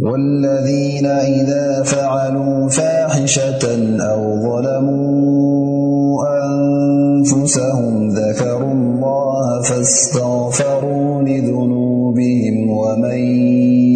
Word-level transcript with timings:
والذين 0.00 1.06
إذا 1.06 1.82
فعلوا 1.82 2.68
فاحشة 2.68 3.62
أو 4.00 4.22
ظلموا 4.42 6.22
أنفسهم 6.46 8.08
ذكروا 8.08 8.72
الله 8.72 9.62
فاستغفروا 9.62 11.22
لذنوبهم 11.22 12.70
ومن 12.70 13.18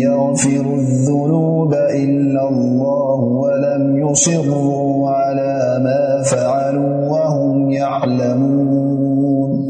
يغفروا 0.00 0.76
الذنوب 0.76 1.74
إلا 1.74 2.48
الله 2.48 3.20
ولم 3.20 4.10
يصروا 4.10 5.08
على 5.08 5.80
ما 5.84 6.22
فعلوا 6.22 7.08
وهم 7.10 7.70
يعلمون 7.70 9.62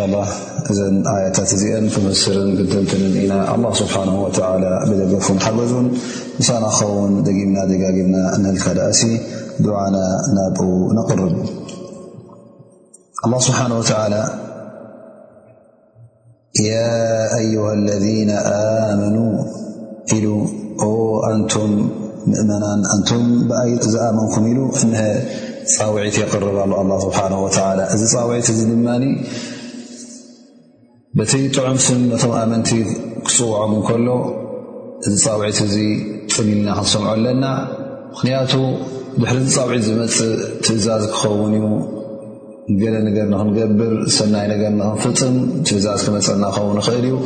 እ 0.00 0.02
ኣያታት 1.12 1.50
እዚአ 1.56 1.72
ምስ 2.06 2.20
ክት 2.28 2.30
ና 3.30 3.32
ل 3.62 3.64
ስሓ 3.78 3.94
ብደገፉ 4.88 5.26
ሓገዙን 5.44 5.86
ንሳ 6.40 6.48
ኸው 6.76 6.90
ደምና 7.26 7.56
ና 7.56 7.56
ዳእ 7.70 7.98
ና 8.14 8.16
ናብ 8.44 8.54
نقር 10.98 11.20
ስሓه 13.48 13.64
اذ 23.66 23.84
እ 23.86 23.88
ዝኣመኩ 23.96 24.34
ፃዒት 25.72 26.14
የር 26.22 26.42
ዚ 28.48 28.50
ድ 28.72 28.74
በቲ 31.18 31.32
ጥዑም 31.56 31.78
ስም 31.84 32.00
ነቶም 32.08 32.32
ኣመንቲ 32.40 32.68
ክፅውዖምን 33.26 33.80
ከሎ 33.86 34.08
እዚ 35.08 35.14
ጻውዒት 35.22 35.58
እዙ 35.64 35.76
ፅሚ 36.34 36.48
ኢልና 36.56 36.64
ክንሰምዖ 36.76 37.06
ኣለና 37.14 37.44
ምኽንያቱ 38.12 38.52
ድሕሪ 39.20 39.38
ዚ 39.46 39.48
ጻውዒት 39.54 39.82
ዝመፅእ 39.88 40.30
ትእዛዝ 40.66 41.02
ክኸውን 41.14 41.54
እዩ 41.58 41.66
ገለ 42.82 42.94
ነገር 43.08 43.26
ንኽንገብር 43.32 43.94
ሰናይ 44.18 44.46
ነገር 44.52 44.70
ንኽንፍፅም 44.80 45.36
ትእዛዝ 45.70 46.00
ክመፀና 46.08 46.44
ክኸውን 46.56 46.76
ንኽእል 46.80 47.04
እዩ 47.10 47.16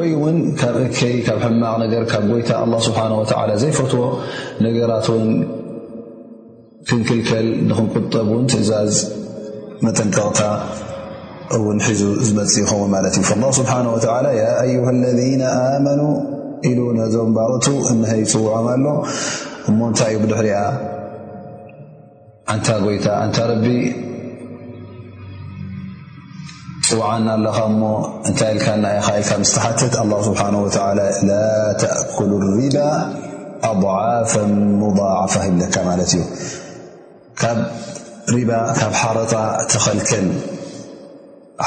ወይ 0.00 0.12
ውን 0.24 0.38
ካብ 0.60 0.76
እከይ 0.86 1.14
ካብ 1.28 1.38
ሕማቕ 1.46 1.74
ነገር 1.84 2.04
ካብ 2.12 2.24
ጐይታ 2.32 2.50
ኣላ 2.66 2.74
ስብሓን 2.88 3.14
ወትዓላ 3.20 3.50
ዘይፈትዎ 3.64 4.04
ነገራት 4.68 5.08
ውን 5.14 5.26
ክንክልከል 6.90 7.48
ንኽንቁጠብ 7.70 8.28
ውን 8.34 8.44
ትእዛዝ 8.54 8.94
መጠንቀቕታ 9.86 10.40
እውን 11.56 11.78
ሒዙ 11.86 12.00
ዝመፅእ 12.26 12.58
ይኸውን 12.62 12.90
ማለት 12.94 13.14
እዩ 13.20 13.22
ه 13.28 13.46
ስብሓه 13.58 13.86
ኣዩሃ 14.62 14.88
ለذና 15.04 15.42
ኣመኑ 15.70 16.00
ኢሉ 16.68 16.78
ነዞም 16.98 17.30
ባረቱ 17.36 17.66
እነሀ 17.92 18.12
ፅውዖም 18.32 18.66
ኣሎ 18.74 18.84
እሞ 19.70 19.78
እንታይ 19.90 20.10
እዩ 20.14 20.18
ብድሕሪያ 20.24 20.56
ኣንታ 22.54 22.66
ጎይታ 22.84 23.06
እንታ 23.26 23.38
ረቢ 23.50 23.66
ፅዋዓና 26.90 27.26
ኣለኻ 27.38 27.58
እሞ 27.72 27.82
እንታይ 28.28 28.52
ኢል 28.58 28.78
ና 28.84 28.92
ኢ 29.00 29.02
ኢልካ 29.22 29.30
ምስ 29.42 29.50
ተሓትት 29.56 29.94
ኣ 30.04 30.06
ስብሓ 30.28 30.42
ላ 31.00 31.08
ተأኩሉ 31.82 32.32
ሪባ 32.58 32.76
ኣضعፍ 33.70 34.32
ሙضዕፋ 34.82 35.32
ሂለካ 35.46 35.74
ማለት 35.90 36.10
እዩ 36.16 36.22
ካብ 37.42 37.58
ሪባ 38.38 38.50
ካብ 38.80 38.92
ሓረጣ 39.02 39.32
ተኸልከል 39.72 40.26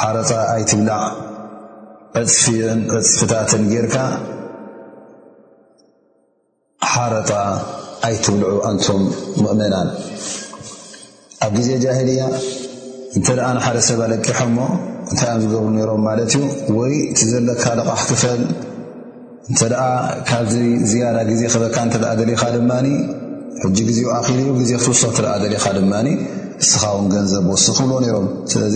ሓረፃ 0.01 0.29
ኣይትብላዕ 0.53 1.01
ዕፅፍዮን 2.19 2.79
እፅፍታትን 2.97 3.63
ጌርካ 3.71 3.95
ሓረፃ 6.93 7.29
ኣይትብልዑ 8.07 8.53
ኣንቶም 8.69 9.01
ሙእመናን 9.43 9.89
ኣብ 11.45 11.53
ጊዜ 11.59 11.69
ጃሂልያ 11.85 12.23
እንተ 13.17 13.27
ደኣ 13.37 13.47
ንሓደ 13.57 13.77
ሰብ 13.87 13.99
ኣለቂሖ 14.05 14.39
እሞ 14.49 14.59
እንታይ 15.09 15.29
እዮም 15.35 15.41
ዝገብሩ 15.49 15.69
ነይሮም 15.77 16.01
ማለት 16.09 16.31
እዩ 16.35 16.41
ወይ 16.77 16.93
እቲ 17.11 17.19
ዘለካ 17.31 17.63
ልቓሕ 17.79 18.01
ክፈል 18.09 18.41
እንተ 19.49 19.59
ደኣ 19.73 19.81
ካብዘይ 20.29 20.67
ዝያዳ 20.91 21.17
ግዜ 21.31 21.41
ክበካ 21.53 21.77
እንተኣ 21.87 22.05
ዘሊኻ 22.19 22.43
ድማኒ 22.57 22.87
ሕጂ 23.63 23.77
ግዜ 23.89 23.99
ኣኺሉ 24.17 24.37
እዩ 24.45 24.51
ግዜ 24.61 24.71
ክትውሶ 24.81 25.01
ተዓ 25.17 25.33
ዘሊኻ 25.43 25.65
ድማኒ 25.79 26.07
እስኻ 26.63 26.81
ውን 26.95 27.05
ገንዘብ 27.13 27.45
ስኽ 27.63 27.75
ክብሎዎ 27.79 27.99
ሮም 28.15 28.27
ስለዚ 28.51 28.75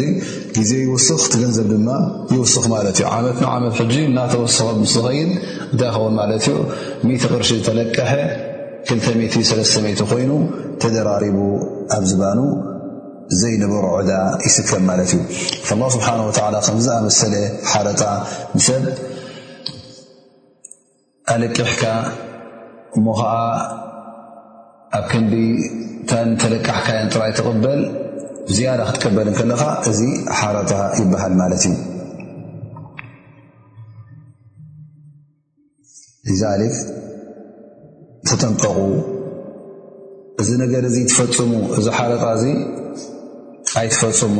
ግዜ 0.57 0.71
ይወስኽ 0.85 1.21
ቲ 1.31 1.41
ገንዘብ 1.43 1.67
ድማ 1.73 1.89
ይወስኽ 2.33 2.65
ማለት 2.75 2.95
እዩ 2.99 3.05
ዓመት 3.17 3.37
ን 3.43 3.47
ዓመት 3.55 3.73
ሕጂ 3.81 3.93
እናተወስኽ 4.09 4.67
ምስ 4.83 4.93
ተኸይድ 4.97 5.29
እንታይ 5.31 5.89
ይኸውን 5.89 6.13
ማለት 6.19 6.45
እዩ 6.49 6.55
10 7.13 7.27
ቅርሺ 7.33 7.49
ዝተለቀሐ 7.59 8.11
2030 8.91 10.03
ኮይኑ 10.11 10.31
ተደራሪቡ 10.81 11.37
ኣብ 11.95 12.03
ዝባኑ 12.11 12.39
ዘይንበሩ 13.39 13.85
ዕዳ 14.01 14.11
ይስከብ 14.47 14.81
ማለት 14.91 15.09
እዩ 15.15 15.21
ላ 15.81 15.89
ስብሓን 15.95 16.21
ከምዝኣመሰለ 16.67 17.33
ሓረጣ 17.71 18.01
ንሰብ 18.57 18.83
ኣለቂሕካ 21.33 21.83
ሞ 23.05 23.07
ኸዓ 23.19 23.33
ኣብ 24.95 25.05
ክንዲ 25.11 25.33
እታን 26.01 26.29
ተለካሕካያን 26.41 27.09
ጥራይ 27.13 27.31
ትቕበል 27.37 27.79
ዝያዳ 28.55 28.81
ክትቀበልን 28.89 29.33
ከለኻ 29.39 29.63
እዚ 29.89 29.99
ሓረጣ 30.39 30.71
ይበሃል 30.99 31.33
ማለት 31.41 31.63
እዩ 31.69 31.75
ሊዛሊክ 36.29 36.75
ትጠምጠቑ 38.29 38.77
እዚ 40.41 40.49
ነገር 40.63 40.83
እዙ 40.89 40.95
ትፈፅሙ 41.11 41.51
እዚ 41.79 41.85
ሓረጣ 41.97 42.23
እዙ 42.37 42.45
ኣይትፈፅሙ 43.81 44.37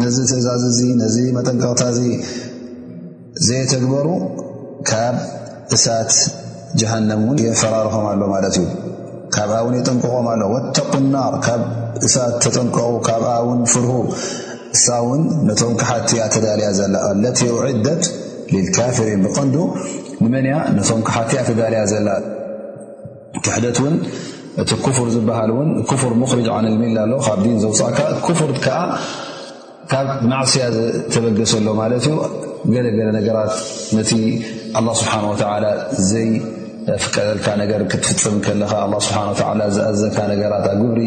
ነዚ 0.00 0.16
ትእዛዙ 0.30 0.58
እዙ 0.70 0.78
ነዚ 1.02 1.16
መጠንቀቕታ 1.36 1.82
እዚ 1.92 2.00
ዘየተግበሩ 3.46 4.06
ካብ 4.88 5.16
እሳት 5.74 6.10
ጀሃንም 6.80 7.20
እውን 7.26 7.38
የፈራርኾም 7.44 8.04
ኣሎ 8.10 8.20
ማለት 8.34 8.54
እዩ 8.60 8.64
ካብኣ 9.34 9.56
ውን 9.66 9.74
የጠንቀቖም 9.78 10.26
ኣሎ 10.32 10.42
ወተቕ 10.54 10.92
ናር 11.14 11.34
ካብ 11.46 11.62
እሳት 12.06 12.34
ተጠንቀቑ 12.44 12.92
ካብኣ 13.08 13.30
ውን 13.48 13.60
ፍርሁ 13.72 13.92
እሳ 14.76 14.86
ውን 15.08 15.22
ነቶም 15.48 15.72
ክሓቲ 15.80 16.10
ኣ 16.24 16.26
ተዳልያ 16.34 16.68
ዘላ 16.78 16.94
ለት 17.22 17.40
ውዒደት 17.56 18.04
ልልካፍሪን 18.54 19.22
ብቐንዱ 19.26 19.56
ንመን 20.22 20.46
ያ 20.52 20.56
ነቶም 20.78 21.00
ክሓቲ 21.08 21.30
እኣ 21.38 21.44
ተዳልያ 21.50 21.80
ዘላ 21.92 22.08
ክሕደት 23.44 23.78
ውን 23.84 23.96
እቲ 24.62 24.70
ክፍር 24.86 25.08
ዝበሃል 25.14 25.50
ውን 25.60 25.70
ክፍር 25.92 26.12
ሙኽሪጅ 26.22 26.46
ዓን 26.56 26.66
ልሚል 26.74 26.98
ኣሎ 27.04 27.12
ካብ 27.28 27.40
ዲን 27.46 27.56
ዘውፅእካ 27.64 27.98
ክፍርከዓ 28.26 28.78
ካብ 29.90 30.06
ማዕስያ 30.32 30.64
ተበገሰሎ 31.12 31.66
ማለት 31.80 32.02
እዩ 32.08 32.14
ገለ 32.74 32.86
ገለ 32.98 33.08
ነገራት 33.18 33.52
ነቲ 33.96 34.10
ኣላ 34.78 34.86
ስብሓን 35.00 35.24
ወተዓላ 35.30 35.66
ዘይፍቀደልካ 36.10 37.46
ነገር 37.62 37.82
ክትፍፅም 37.92 38.36
ከለኻ 38.46 38.72
ኣ 38.88 39.00
ስብሓን 39.08 39.56
ላ 39.60 39.66
ዝኣዘካ 39.76 40.16
ነገራት 40.32 40.66
ኣብ 40.72 40.80
ግብሪ 40.84 41.00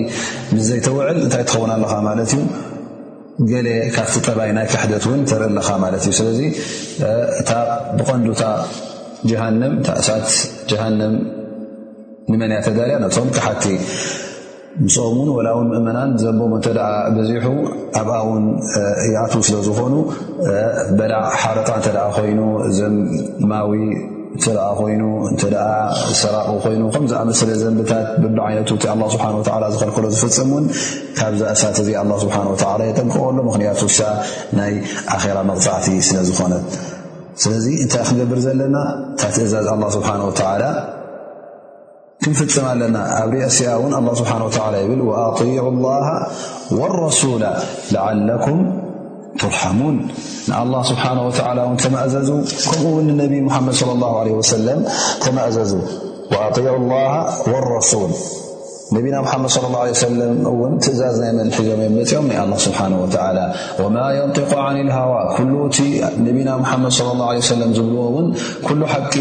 ምስዘይተውዕል 0.55 1.17
እንታይ 1.23 1.43
ትኸውና 1.49 1.71
ኣለኻ 1.79 1.93
ማለት 2.09 2.31
እዩ 2.37 2.45
ገለ 3.51 3.67
ካብቲ 3.95 4.15
ጠባይ 4.27 4.49
ናይ 4.59 4.65
ክሕደት 4.71 5.03
ውን 5.09 5.21
ተርኢ 5.31 5.51
ለኻ 5.57 5.69
ማለት 5.83 6.03
እዩ 6.07 6.13
ስለዚ 6.21 6.39
እታ 7.41 7.49
ብቐንዱእታ 7.99 8.43
ጀሃንም 9.31 9.75
ታእሳት 9.87 10.27
ጃሃንም 10.71 11.13
ንመን 12.31 12.51
እያ 12.55 12.59
ተዳልያ 12.65 12.95
ነቶም 13.05 13.29
ክሓቲ 13.35 13.63
ምስኦም 14.85 15.15
ውን 15.21 15.29
ወላ 15.37 15.47
ውን 15.57 15.67
ምእመናን 15.71 16.09
ዘቦሞ 16.23 16.51
እተ 16.59 16.67
ደኣ 16.77 16.89
ብዚሑ 17.15 17.45
ኣብኣ 17.99 18.15
እውን 18.25 18.43
ያት 19.15 19.31
ስለዝኾኑ 19.47 19.95
በላዕ 20.99 21.23
ሓረጣ 21.43 21.67
እንተ 21.79 21.89
ኮይኑ 22.17 22.41
ዘምማዊ 22.77 23.71
እንተ 24.35 24.45
ኮይኑ 24.79 25.01
እንተ 25.29 25.41
ሰራቕ 26.21 26.47
ኮይኑ 26.65 26.83
ከምዚ 26.95 27.13
ኣመሰለ 27.21 27.49
ዘንብታት 27.63 28.07
ብቢ 28.25 28.37
ዓይነቱ 28.49 28.69
እቲ 28.77 28.85
ኣላ 28.93 29.01
ስብሓ 29.15 29.25
ወላ 29.57 29.65
ዝኸልከሎ 29.73 30.05
ዝፍፅም 30.15 30.51
ውን 30.57 30.65
ካብዛእሳት 31.19 31.77
እዚ 31.83 31.89
ኣላ 32.03 32.11
ስብሓን 32.25 32.47
ወተዓላ 32.53 32.81
የጠንቀኸሎ 32.91 33.37
ምክንያቱ 33.49 33.81
ክሳ 33.91 34.01
ናይ 34.61 34.73
ኣኼራ 35.17 35.37
መቕፃዕቲ 35.49 35.87
ስለ 36.09 36.19
ዝኾነት 36.29 36.67
ስለዚ 37.43 37.65
እንታይ 37.83 38.03
ክገብር 38.07 38.39
ዘለና 38.47 38.77
ታ 39.19 39.33
ትእዛዝ 39.35 39.67
ኣላ 39.75 39.83
ስብሓን 39.97 40.21
ወተዓላ 40.29 40.63
ك 42.23 42.27
فم 42.31 42.65
ان 42.69 42.95
رئ 43.31 43.47
س 43.55 43.59
الله 43.99 44.11
سبنه 44.19 44.45
ولى 44.47 45.01
وأطيع 45.09 45.63
الله 45.73 46.07
والرسول 46.79 47.41
لعلكم 47.95 48.57
ترحمون 49.41 49.95
الله 50.63 50.81
سبحنه 50.91 51.21
وتل 51.27 51.57
مأز 51.93 52.15
م 52.33 52.95
نب 53.19 53.33
محم 53.47 53.67
صلى 53.79 53.91
الله 53.95 54.13
عليه 54.19 54.31
وسل 54.39 54.67
ولسو 57.51 58.03
ነና 58.95 59.15
መድ 59.23 59.55
ለ 60.19 60.21
ه 60.21 60.67
ትእዛዝ 60.83 61.15
ናይ 61.23 61.31
መሒዞም 61.95 62.27
ፅኦም 62.31 62.51
ስሓ 62.63 62.77
ማ 62.91 62.95
ንطق 63.01 63.81
ዋ 63.83 63.87
ና 63.93 64.95
መድ 66.83 66.83
ه 66.83 67.75
ዝብዎ 67.77 68.85
ሓቂ 68.93 69.13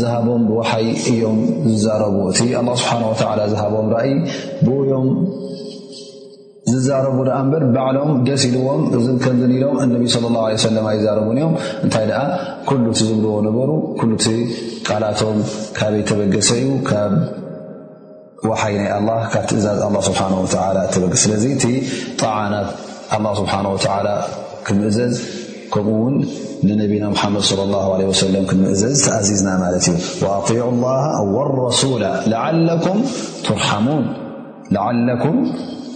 ዝሃቦም 0.00 0.42
ብይ 0.60 0.86
እዮም 1.10 1.38
ዝዛረቡ 1.70 2.16
እቲ 2.30 2.38
ዝቦም 3.72 3.90
ም 4.60 5.43
ዝዛረቡ 6.72 7.16
ደኣ 7.28 7.36
እምበር 7.44 7.62
ባዕሎም 7.74 8.10
ደስ 8.26 8.42
ኢልዎም 8.50 8.82
እ 8.96 8.98
ከምዘኒ 9.24 9.50
ኢሎም 9.58 9.76
እነቢ 9.84 10.04
ለ 10.12 10.24
ላ 10.34 10.44
ሰለም 10.66 10.86
ኣይዛረቡን 10.90 11.38
እዮም 11.40 11.54
እንታይ 11.84 12.04
ደኣ 12.10 12.20
ኩሉ 12.68 12.84
እቲ 12.92 13.00
ዝምልዎ 13.08 13.32
ነበሩ 13.48 13.70
ኩሉእቲ 14.00 14.24
ቃላቶም 14.88 15.38
ካበይ 15.78 16.02
ተበገሰ 16.10 16.48
እዩ 16.62 16.68
ካብ 16.88 17.12
ወሓይ 18.50 18.74
ናይ 18.80 18.88
ኣላ 18.98 19.10
ካብ 19.34 19.44
ትእዛዝ 19.50 19.76
ላ 19.96 20.00
ስብሓን 20.08 20.32
ላ 20.78 20.86
ተበገሰ 20.94 21.22
ስለዚ 21.26 21.44
እቲ 21.56 21.64
ጠዓናት 22.22 22.68
ኣላ 23.18 23.26
ስብሓንላ 23.42 24.08
ክምእዘዝ 24.68 25.14
ከምኡውን 25.74 26.16
ንነቢና 26.66 27.04
ሙሓመድ 27.14 27.44
ለ 27.60 27.62
ላ 27.74 27.86
ለ 28.00 28.02
ወሰለም 28.10 28.44
ክንምእዘዝ 28.50 28.96
ተኣዚዝና 29.06 29.48
ማለት 29.64 29.86
እዩ 29.94 30.24
ኣጢዑ 30.40 30.64
ላሃ 30.82 31.04
ወረሱላ 31.36 32.04
ዓኩም 32.48 32.98
ትርሓሙን 33.46 34.04
ም 35.30 35.38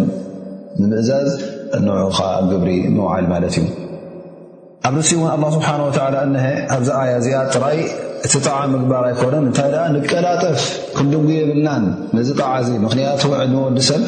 ብምእዛዝ 0.80 1.28
እንውዑ 1.76 2.04
ከ 2.16 2.20
ኣብ 2.36 2.44
ግብሪ 2.52 2.70
ንውዓል 2.96 3.24
ማለት 3.32 3.54
እዩ 3.60 3.64
ኣብ 4.88 4.94
ርሲ 5.00 5.10
እውን 5.16 5.28
ኣላ 5.34 5.42
ስብሓን 5.56 5.80
ወዓላ 5.86 6.16
እነሀ 6.28 6.44
ኣብዛ 6.76 6.88
ኣያ 7.02 7.12
እዚኣ 7.20 7.40
ጥራይ 7.54 7.78
እቲ 8.26 8.32
ጣዓሚ 8.46 8.70
ምግባር 8.74 9.04
ኣይኮነን 9.10 9.44
እንታይ 9.48 9.68
ደኣ 9.74 9.84
ንቀላጠፍ 9.96 10.58
ክንድንጉ 10.96 11.28
የብልናን 11.38 11.84
ነዚ 12.16 12.28
ጠዓ 12.40 12.52
ዚ 12.68 12.70
ምኽንያቱ 12.84 13.22
ዕድሚ 13.40 13.56
ወዲ 13.68 13.80
ሰብ 13.90 14.02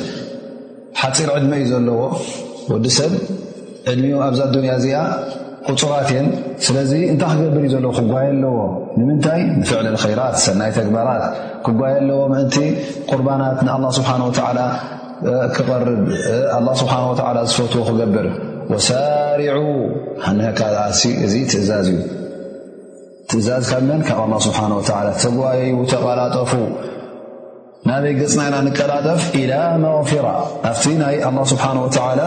ሓፂር 1.02 1.28
ዕድመ 1.36 1.52
እዩ 1.64 1.68
ዘለዎ 1.74 1.98
ወዲ 2.72 2.86
ሰብ 2.98 3.12
ዕድሚኡ 3.92 4.16
ኣብዛ 4.28 4.40
ዱንያ 4.56 4.72
እዚኣ 4.80 4.98
ቁፁራት 5.70 6.08
እን 6.20 6.26
ስለዚ 6.66 6.92
እንታይ 7.12 7.34
ክገብር 7.38 7.60
እዩ 7.60 7.66
ዘለዎ 7.74 7.90
ክጓየ 7.98 8.26
ኣለዎ 8.34 8.54
ንምንታይ 8.98 9.40
ንፍዕል 9.58 9.96
ኸራት 10.02 10.36
ሰናይ 10.44 10.70
ተግባራት 10.78 11.24
ክጓየ 11.66 11.94
ኣለዎ 12.02 12.20
ምእንቲ 12.32 12.56
ቁርባናት 13.10 13.58
ንኣ 13.66 13.76
ስብሓ 13.98 14.10
ክቐርብ 15.56 16.00
ስብሓ 16.80 16.94
ዝፈትዎ 17.50 17.82
ክገብር 17.88 18.26
ወሳርዑ 18.72 19.60
ነኣ 20.38 20.50
እዚ 21.26 21.34
ትእዛዝ 21.52 21.88
እዩ 21.92 22.00
ትእዛዝ 23.30 23.64
ካብመን 23.72 24.00
ካብ 24.08 24.18
ላ 24.32 24.42
ስብሓ 24.48 24.60
ተጓየዩ 25.24 25.74
ተቐላጠፉ 25.92 26.52
ናበይ 27.88 28.12
ገፅናይና 28.18 28.56
ንቀላጠፍ 28.66 29.22
ኢላ 29.42 29.52
መغፊራ 29.84 30.26
ኣብቲ 30.70 30.82
ናይ 31.02 31.16
ስብሓ 31.52 31.64
ላ 32.20 32.26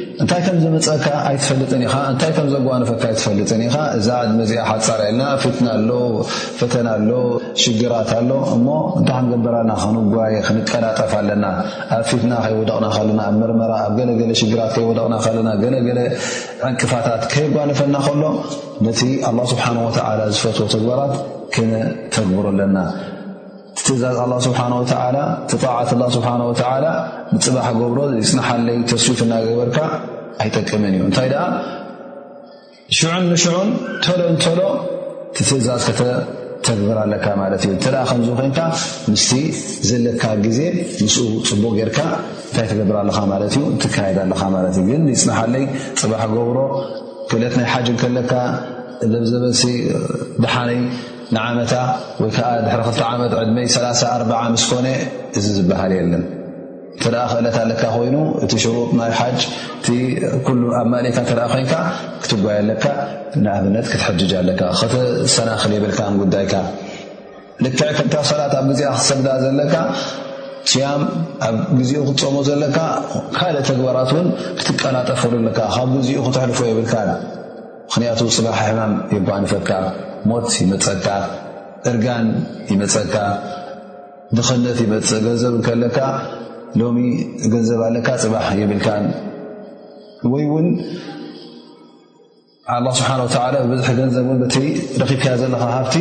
እንታይ 0.21 0.41
ከም 0.45 0.57
ዘመፀአካ 0.63 1.05
ኣይትፈልጥን 1.27 1.81
ኢኻ 1.85 1.93
እንታይ 2.11 2.31
ከም 2.37 2.47
ዘጓንፈካ 2.53 3.01
ኣይትፈልጥን 3.11 3.61
ኢኻ 3.67 3.75
እዛ 3.97 4.07
ዕድ 4.23 4.31
መዚኣ 4.39 4.63
ሓፃርያለና 4.67 5.21
ኣብፊትና 5.35 5.67
ኣሎ 5.77 5.91
ፈተና 6.59 6.87
ኣሎ 6.97 7.09
ሽግራት 7.63 8.11
ኣሎ 8.17 8.29
እሞ 8.55 8.67
ዳሓን 9.07 9.27
ገበራና 9.31 9.71
ክንጓየ 9.83 10.35
ክንቀዳጠፍ 10.47 11.13
ኣለና 11.21 11.45
ኣብ 11.97 12.03
ፊትና 12.11 12.33
ኸይወደቕና 12.45 12.85
ኸለና 12.97 13.21
ኣብ 13.29 13.35
መርመራ 13.43 13.71
ኣብ 13.87 13.93
ገለገለ 13.99 14.33
ሽግራት 14.41 14.71
ከይወደቕና 14.75 15.15
ኸለና 15.25 15.49
ገለገለ 15.63 15.99
ዕንቅፋታት 16.69 17.23
ከይጓንፈና 17.33 17.95
ኸሎ 18.09 18.23
ነቲ 18.89 19.01
ኣላ 19.31 19.39
ስብሓን 19.53 19.79
ወተዓላ 19.87 20.21
ዝፈትዎ 20.35 20.67
ተግባራት 20.75 21.15
ክነ 21.55 21.71
ተግብሩ 22.17 22.45
ኣለና 22.53 22.77
እዛዝ 23.95 24.17
ኣላ 24.25 24.33
ስብሓን 24.47 24.73
ወተዓላ 24.79 25.17
ቲ 25.51 25.57
ጣዓት 25.63 25.89
ላ 26.01 26.03
ስብሓን 26.15 26.41
ወተዓላ 26.49 26.85
ንፅባሕ 27.35 27.67
ገብሮ 27.81 27.99
ፅናሓለይ 28.29 28.77
ተስዊት 28.91 29.19
እናገበርካ 29.25 29.77
ኣይጠቅምን 30.43 30.93
እዩ 30.97 31.01
እንታይ 31.07 31.27
ደኣ 31.33 31.43
ሽዑን 32.97 33.23
ንሽዑን 33.31 33.69
ተሎ 34.05 34.21
እንተሎ 34.33 34.59
ቲትእዛዝ 35.35 35.83
ከተ 35.89 36.01
ተግብር 36.67 36.97
ኣለካ 37.03 37.25
ማለት 37.41 37.61
እዩ 37.65 37.71
እንተኣ 37.75 37.95
ከምዙ 38.09 38.29
ኮንካ 38.39 38.59
ምስቲ 39.11 39.31
ዘለካ 39.89 40.23
ግዜ 40.45 40.59
ምስ 41.05 41.15
ፅቡቕ 41.49 41.71
ጌርካ 41.79 41.99
እንታይ 42.47 42.67
ትገብር 42.71 42.97
ኣለኻ 43.03 43.19
ማለት 43.33 43.51
እዩ 43.57 43.63
ንትካየድ 43.75 44.17
ኣለኻ 44.25 44.41
ማለት 44.55 44.73
እዩግን 44.81 45.01
ንፅናሓለይ 45.11 45.65
ፅባሕ 46.01 46.23
ገብሮ 46.37 46.59
ክእለት 47.31 47.55
ናይ 47.59 47.67
ሓጅ 47.73 47.87
ከለካ 48.01 48.31
ለብዘበሲ 49.13 49.61
ዳሓነይ 50.43 50.79
ንዓመታ 51.35 51.73
ወይ 52.21 52.29
ከዓ 52.35 52.47
ድሕሪ 52.65 52.81
ክልተ 52.85 53.01
ዓመት 53.09 53.33
ዕድመይ 53.41 53.67
3ላ0 53.73 54.03
ኣርዓ 54.15 54.39
ምስኮነ 54.53 54.87
እዚ 55.39 55.45
ዝበሃል 55.57 55.91
የለን 55.97 56.23
እንተ 56.95 57.05
ደኣ 57.13 57.21
ኽእለት 57.31 57.57
ኣለካ 57.63 57.83
ኮይኑ 57.95 58.15
እቲ 58.45 58.51
ሽሩጥ 58.63 58.89
ናይ 58.99 59.11
ሓጅ 59.19 59.37
እቲ 59.77 59.87
ኩሉ 60.47 60.61
ኣብ 60.79 60.87
ማልእካ 60.93 61.17
እንተደኣ 61.23 61.45
ኮንካ 61.53 61.73
ክትጓየለካ 62.23 62.83
ንኣብነት 63.43 63.85
ክትሐጅጅ 63.91 64.31
ኣለካ 64.41 64.61
ክቲሰናኽል 64.79 65.73
የብልካን 65.77 66.17
ጉዳይካ 66.23 66.53
ልክዕ 67.63 67.89
ከታ 67.97 68.13
ሰላት 68.31 68.53
ኣብ 68.59 68.65
ግዜኣ 68.71 68.91
ክሰግዳ 68.99 69.27
ዘለካ 69.45 69.75
ሽያም 70.71 71.01
ኣብ 71.49 71.57
ግዜኡ 71.79 71.99
ክትፀሞ 72.09 72.37
ዘለካ 72.49 72.77
ካልእ 73.39 73.63
ተግበራት 73.71 74.11
ውን 74.17 74.27
ክትቀላጠፍዘለካ 74.65 75.59
ካብ 75.75 75.89
ግዜኡ 75.99 76.19
ክትሕልፎ 76.29 76.59
የብልካን 76.71 77.11
ምኽንያቱ 77.19 78.19
ፅባሕ 78.35 78.57
ሕማም 78.67 78.93
የጓንፈካ 79.15 79.69
ሞት 80.29 80.47
ይመፀካ 80.63 81.05
እርጋን 81.89 82.27
ይመፀካ 82.71 83.13
ድኽነት 84.37 84.77
ይመፅእ 84.83 85.21
ገንዘብ 85.27 85.53
ንከለካ 85.59 85.97
ሎሚ 86.79 86.97
ገንዘብኣለካ 87.53 88.07
ጽባሕ 88.23 88.45
የብልካን 88.59 89.05
ወይ 90.33 90.45
ውን 90.53 90.67
ስሓ 92.97 93.11
ብዙሕ 93.69 93.87
ገንዘብ 93.99 94.25
ኺብካ 94.99 95.23
ዘለኻ 95.41 95.63
ቲ 95.93 95.95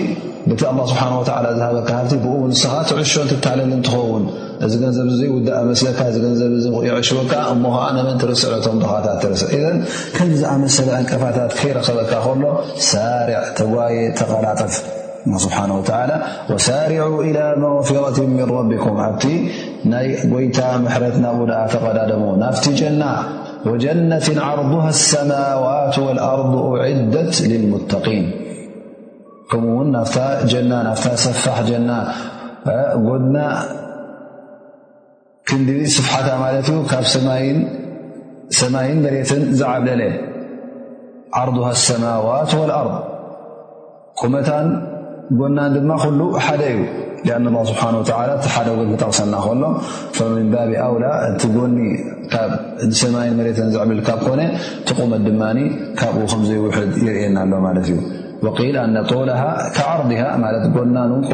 ስሓ 0.91 1.07
ዝሃበካ 1.29 1.61
ሃብቲ 1.71 2.13
ብው 2.25 2.35
ስኻ 2.63 2.73
ትዕሾን 2.91 3.29
ታለል 3.45 3.71
እንትኸውን 3.77 4.25
እዚ 4.67 4.73
ገንዘብ 4.83 5.09
ኣ 5.59 5.63
ገንዘ 6.25 6.43
ሽከ 7.09 7.31
እሞዓ 7.55 7.79
መን 8.07 8.17
ትርስዕ 8.23 8.51
ቶም 8.67 8.77
ት 8.85 9.25
ርዕ 9.33 9.73
ከምዝኣመሰለ 10.17 10.89
ኣንቀፋታት 11.01 11.51
ከይረኸበካ 11.61 12.13
ሎ 12.43 12.53
ሳርዕ 12.91 13.43
ተጓየ 13.61 13.99
ተቐላጠፍ 14.21 14.73
ሳር 16.67 16.89
إ 16.95 17.07
መغፊرት 17.63 18.17
ን 18.39 18.63
ቢኩም 18.73 18.99
ኣቲ 19.09 19.23
ናይ 19.93 20.09
ጎይታ 20.33 20.59
ሕረት 20.97 21.17
ናብ 21.25 21.39
ኣ 21.63 21.65
ተቐዳደሙ 21.75 22.23
ናፍቲ 22.45 22.65
ጀና 22.81 23.03
وجنة 23.67 24.25
عرضها 24.37 24.89
السماوات 24.89 25.99
والأرض 25.99 26.57
أعدت 26.57 27.43
للمتقين 27.43 28.31
كمن 29.51 29.91
نفت 29.93 30.47
جنانت 30.47 30.97
سفح 30.97 31.63
جنا 31.63 32.15
دنا 32.97 33.49
كند 35.49 35.69
صفحتا 35.87 36.37
مات 36.43 36.69
اسماين 38.53 39.03
درية 39.03 39.23
زعبلليل 39.61 40.17
عرضها 41.35 41.71
السماوات 41.71 42.55
والأرض 42.55 42.97
ጎና 45.39 45.59
ድማ 45.75 45.91
ሉ 46.19 46.23
ሓደ 46.47 46.63
እዩ 47.23 47.31
ኣን 47.39 47.45
ስብሓ 47.71 47.83
እቲ 48.37 48.47
ሓደ 48.57 48.67
ን 48.79 48.89
ክጠቕሰልና 48.93 49.37
ከሎ 50.17 50.31
ባቢ 50.55 50.71
ኣውላ 50.87 51.05
እቲ 51.31 51.43
ጎኒ 51.57 51.77
ካብ 52.35 52.51
ሰማይን 53.03 53.35
መሬትን 53.41 53.69
ዝዕብል 53.75 54.01
ካብ 54.09 54.21
ኮነ 54.29 54.41
ጥቁመት 54.89 55.23
ድማ 55.29 55.43
ካብ 56.01 56.17
ከምዘይውሕድ 56.33 56.91
የርየና 57.09 57.37
ኣሎ 57.47 57.53
ማለት 57.67 57.87
እዩ 57.93 57.97
وقيل 58.43 58.77
أن 58.77 59.05
طولها 59.07 59.73
كعرضها 59.75 60.37
معلمءكبا 60.37 60.81
نرنالنبي 60.85 61.27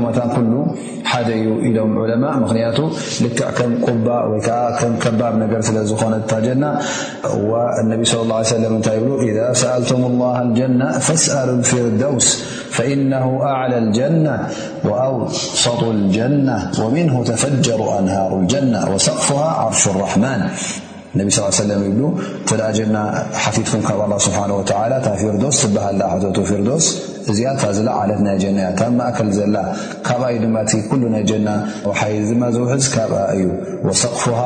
صلى 8.04 8.22
الله 8.22 8.40
ي 8.40 8.44
سلمإذا 8.44 9.52
سألتم 9.52 10.04
الله 10.10 10.42
الجنة 10.42 10.92
فسأل 10.98 11.48
الفرالدوس 11.50 12.44
فإنه 12.70 13.40
أعلى 13.42 13.78
الجنة 13.78 14.46
وأوصطو 14.84 15.90
الجنة 15.90 16.70
ومنه 16.82 17.24
تفجر 17.24 17.98
أنهار 17.98 18.40
الجنة 18.40 18.90
وسقفها 18.94 19.44
عرش 19.48 19.88
الرحمن 19.88 20.42
ነቢ 21.20 21.28
ስላ 21.36 21.46
ሰለ 21.62 21.70
ይብሉ 21.88 22.02
ተደ 22.48 22.62
ጀና 22.78 22.96
ሓቲትኩም 23.42 23.82
ካብ 23.88 24.00
ኣላ 24.06 24.14
ስብሓን 24.26 24.50
ወላ 24.58 24.92
እታ 25.00 25.08
ፊርዶስ 25.20 25.56
ትበሃል 25.62 25.96
ዳ 26.02 26.06
ሕተቱ 26.14 26.36
ፊርዶስ 26.50 26.86
እዚኣ 27.30 27.52
ታ 27.62 27.70
ዝለዓለት 27.76 28.20
ናይ 28.26 28.36
ጀና 28.42 28.58
እያ 28.62 28.70
ታብ 28.80 28.92
ማእከል 28.98 29.28
ዘላ 29.38 29.56
ካብ 30.08 30.20
እዩ 30.30 30.38
ድማ 30.44 30.56
እቲ 30.66 30.72
ኩሉ 30.90 31.02
ናይ 31.14 31.24
ጀና 31.30 31.48
ውሓይ 31.90 32.14
ድማ 32.30 32.42
ዘውሕዝ 32.56 32.84
ካብ 32.94 33.12
እዩ 33.34 33.44
ወሰቕፉሃ 33.88 34.38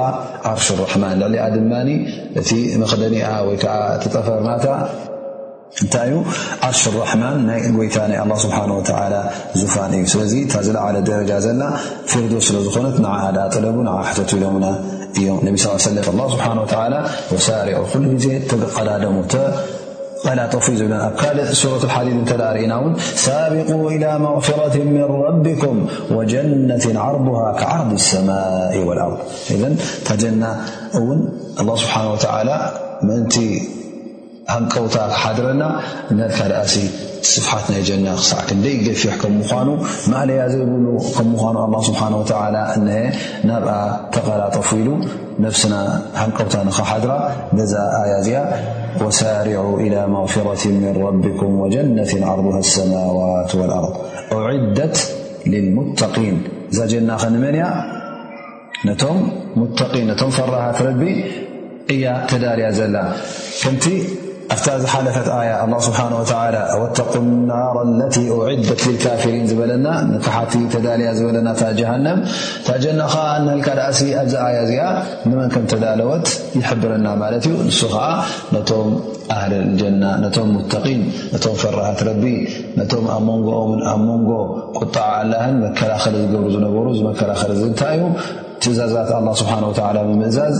ዓርሽ 0.52 0.68
ራሕማን 0.82 1.14
ዘዕሊኣ 1.22 1.46
ድማኒ 1.56 1.90
እቲ 2.42 2.50
መኽደኒኣ 2.82 3.30
ወይ 3.48 3.58
ከዓ 3.64 3.74
ቲጠፈርናታ 4.04 4.66
እንታይ 5.82 6.06
እዩ 6.12 6.16
ዓርሽ 6.68 6.82
ርሕማን 7.00 7.36
ናይ 7.48 7.58
ጐይታ 7.78 7.96
ናይ 8.12 8.18
ኣላ 8.24 8.32
ስብሓን 8.44 8.72
ወዓላ 8.78 9.14
ዝፋን 9.60 9.92
እዩ 9.98 10.06
ስለዚ 10.14 10.32
ታ 10.54 10.64
ዝለዓለት 10.68 11.04
ደረጃ 11.10 11.30
ዘላ 11.48 11.62
ፊርዶስ 12.12 12.44
ስለ 12.50 12.56
ዝኾነት 12.68 12.96
ንዓ 13.06 13.14
ዳ 13.38 13.50
ጥለቡ 13.56 13.76
ንዓ 13.88 13.96
ሕተቱ 14.10 14.30
ኢሎሙና 14.40 14.66
انبي 15.18 15.56
صلى 15.56 15.78
سلمالله 15.78 16.28
سبحانهوتعالى 16.34 17.04
وسارع 17.32 17.78
ل 17.80 17.84
قليسورة 21.22 21.82
الحديث 21.88 22.16
تن 22.28 22.96
سابقوا 23.28 23.84
إلى 23.90 24.10
مغفرة 24.18 24.76
من 24.76 25.04
ربكم 25.04 25.86
وجنة 26.10 27.00
عرضها 27.00 27.52
كعرض 27.60 27.92
السماء 27.92 28.78
والأرض 28.78 29.18
ذنالله 30.10 31.76
سبحانه 31.84 32.10
وتعالى 32.12 32.56
ሃንቀውታ 34.52 34.96
ካሓድረና 35.14 35.62
ነድካ 36.18 36.38
ደእሲ 36.52 36.74
ስፋሓት 37.30 37.66
ናይ 37.72 37.82
ጀና 37.88 38.06
ክሳዕክ 38.18 38.48
ንደ 38.58 38.66
ይገፊሕ 38.76 39.14
ከምዃኑ 39.22 39.68
ማእለያ 40.12 40.42
ዘይብሉ 40.52 40.86
ከምዃኑ 41.16 41.56
ስብሓን 41.88 42.14
ናብኣ 43.48 43.72
ተቐላ 44.14 44.42
ጠፊሉ 44.58 44.88
ነፍስና 45.44 45.74
ሃንቀውታ 46.20 46.54
ንኸሓድራ 46.68 47.12
በዛ 47.56 47.74
ኣያ 48.00 48.12
እዚኣ 48.22 48.38
ወሳርع 49.04 49.58
إላ 49.84 49.94
መغፍራት 50.16 50.62
ምን 50.76 50.84
ረቢኩም 51.04 51.52
ወጀነት 51.64 52.12
ዓርضሃ 52.30 52.56
ሰማዋት 52.76 53.52
ኣርض 53.78 53.94
ዒደት 54.56 54.96
ልልሙተقን 55.52 56.36
እዛ 56.72 56.78
ጀና 56.94 57.10
ኸንመን 57.24 57.56
ያ 57.62 57.66
ነቶም 58.88 59.20
ሙን 59.60 59.70
ነቶም 60.10 60.30
ፈራሃት 60.38 60.78
ረቢ 60.88 61.02
እያ 61.94 62.04
ተዳልያ 62.30 62.66
ዘላቲ 62.80 63.84
ኣፍታ 64.52 64.68
ዝሓለፈት 64.82 65.28
ኣያ 65.38 65.50
ኣላ 65.64 65.72
ስብሓን 65.86 66.12
ወተላ 66.20 66.56
ወተق 66.82 67.12
ናር 67.50 67.76
ለ 67.98 68.00
أዒደት 68.52 68.80
ልካፊሪን 68.92 69.44
ዝበለና 69.50 69.86
ንታሓቲ 70.12 70.52
ተዳልያ 70.72 71.08
ዝበለና 71.18 71.48
ታ 71.60 71.68
ጀሃንም 71.80 72.18
ታ 72.66 72.78
ጀናኸዓ 72.84 73.26
ንህልካ 73.44 73.68
ዳእሲ 73.80 74.00
ኣብዚ 74.22 74.34
ኣያ 74.46 74.56
እዚኣ 74.66 74.82
ንመን 75.28 75.48
ከም 75.54 75.64
ተዳለወት 75.74 76.26
ይሕብረና 76.58 77.06
ማለት 77.22 77.44
እዩ 77.50 77.54
ንሱ 77.68 77.80
ከዓ 77.94 78.08
ነቶም 78.56 78.90
ኣህሊ 79.36 79.54
ጀና 79.82 80.02
ነቶም 80.24 80.48
ሙተቂን 80.56 81.02
ነቶም 81.36 81.56
ፈራሃት 81.62 82.02
ረቢ 82.10 82.24
ነቶም 82.80 83.06
ኣብ 83.16 83.22
መንጎኦምን 83.30 83.80
ኣብ 83.94 84.00
መንጎ 84.10 84.30
ቁጣዓ 84.80 85.08
ኣላህን 85.22 85.56
መከላኸሊ 85.68 86.14
ዝገብሩ 86.26 86.44
ዝነበሩ 86.56 86.86
ዝመከላኸሊ 87.00 87.54
ንታይ 87.72 87.94
እዩ 87.98 88.04
ትእዛዛት 88.64 89.10
ላ 89.26 89.40
ስብሓ 89.42 89.52
ላ 89.98 89.98
ብምእዛዝ 90.08 90.56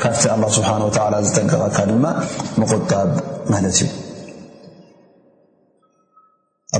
كافت 0.00 0.32
الله 0.32 0.48
سبحانه 0.48 0.84
وتعالى 0.86 1.16
تك 1.22 1.80
لماء 1.88 2.14
مقتاب 2.58 3.08
مهدت 3.50 3.78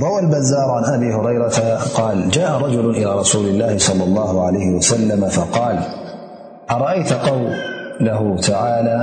روى 0.03 0.19
البزار 0.19 0.69
عن 0.71 0.83
أبي 0.83 1.13
هريرة 1.13 1.77
قال 1.95 2.29
جاء 2.29 2.51
رجل 2.57 2.89
إلى 2.89 3.11
رسول 3.19 3.45
الله- 3.47 3.77
صلى 3.89 4.03
الله 4.03 4.31
عليه 4.45 4.67
وسلم 4.77 5.29
فقال 5.29 5.79
أرأيت 6.71 7.13
قوله 7.13 8.35
تعالى 8.41 8.99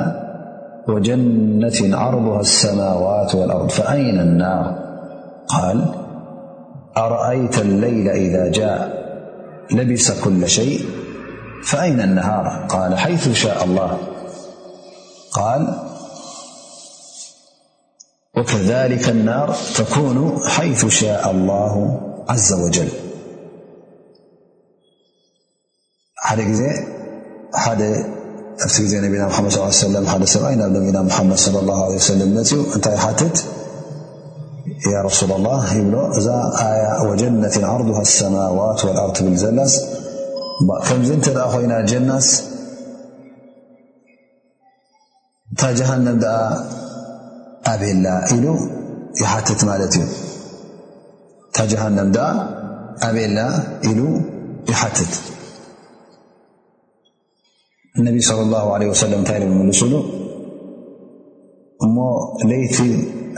وجنة 0.89 1.97
عرضها 1.97 2.41
السماوات 2.41 3.35
والأرض 3.35 3.71
فأين 3.71 4.19
النار 4.21 4.65
قال 5.49 5.85
أرأيت 6.97 7.59
الليل 7.59 8.09
إذا 8.09 8.49
جاء 8.51 8.79
لبس 9.75 10.21
كل 10.21 10.49
شيء 10.49 10.81
فأين 11.65 12.01
النهاريء 12.01 12.53
هقال 12.53 13.99
وكذلك 18.37 19.09
النار 19.09 19.55
تكون 19.77 20.39
حيث 20.47 20.87
شاء 20.87 21.31
الله 21.31 22.01
عز 22.29 22.53
وجل 22.53 22.89
يا 26.33 26.37
مم 29.25 29.49
صلى 29.71 30.01
له 30.01 30.11
سمنينا 30.39 31.03
محمد 31.03 31.35
صلى 31.39 31.59
الله 31.59 31.85
عليه 31.85 31.95
وسلمننت 31.97 32.53
يا 34.93 35.03
رسول 35.05 35.33
الله 35.33 35.71
وجنة 37.07 37.67
عرضها 37.67 38.01
السماوات 38.03 38.85
والأر 38.85 39.13
بالزلس 39.21 40.02
ከምዚ 40.87 41.11
እንተደኣ 41.17 41.45
ኮይና 41.53 41.73
ጀናስ 41.91 42.29
እታ 45.53 45.61
ጀሃነም 45.79 46.19
ደኣ 46.25 46.37
ኣብላ 47.73 48.07
ኢሉ 48.35 48.45
ይሓትት 49.23 49.61
ማለት 49.71 49.93
እዩ 49.99 50.05
እታ 51.49 51.59
ጀሃንም 51.73 52.11
ኣ 52.27 52.29
ኣብላ 53.09 53.39
ኢሉ 53.91 54.01
ይሓትት 54.71 55.13
እነቢ 58.01 58.17
صለ 58.29 58.41
ላሁ 58.55 58.67
ዓለ 58.75 58.83
ወሰለም 58.93 59.19
እንታይ 59.23 59.39
ደ 59.43 59.45
ምምልሱሉ 59.51 59.95
እሞ 61.85 61.97
ለይቲ 62.51 62.77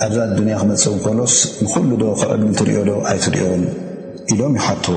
ኣዛት 0.04 0.30
ኣድንያ 0.34 0.54
ክመፅብ 0.60 0.94
እ 0.98 1.02
ኮሎስ 1.06 1.34
ንኩሉ 1.64 1.90
ዶ 2.02 2.04
ካብ 2.20 2.30
ዕሊ 2.36 2.42
እትሪዮ 2.54 2.78
ዶ 2.88 2.92
ኣይትሪዮን 3.10 3.64
ኢሎም 4.32 4.52
ይሓትዎ 4.60 4.96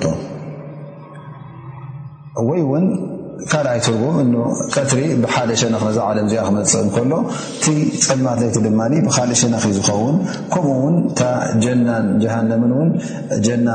ካል 3.51 3.67
ኣይትርጉም 3.73 4.17
እ 4.23 4.25
ቀትሪ 4.75 5.01
ብሓሊ 5.25 5.51
ሸነኽ 5.63 5.83
ዛ 5.97 5.99
ዓለም 6.11 6.27
እዚኣ 6.29 6.43
ክመፅእ 6.49 6.87
ከሎ 6.95 7.13
ቲ 7.65 7.75
ፅልማት 8.07 8.39
ለይቲ 8.43 8.57
ድማ 8.67 8.81
ብካሊ 9.07 9.31
ሸነኽ 9.43 9.65
ዝኸውን 9.77 10.17
ከምኡውን 10.53 10.97
እታ 11.11 11.21
ጀናን 11.65 12.07
ጀሃነምንውን 12.23 12.91
ጀና 13.47 13.69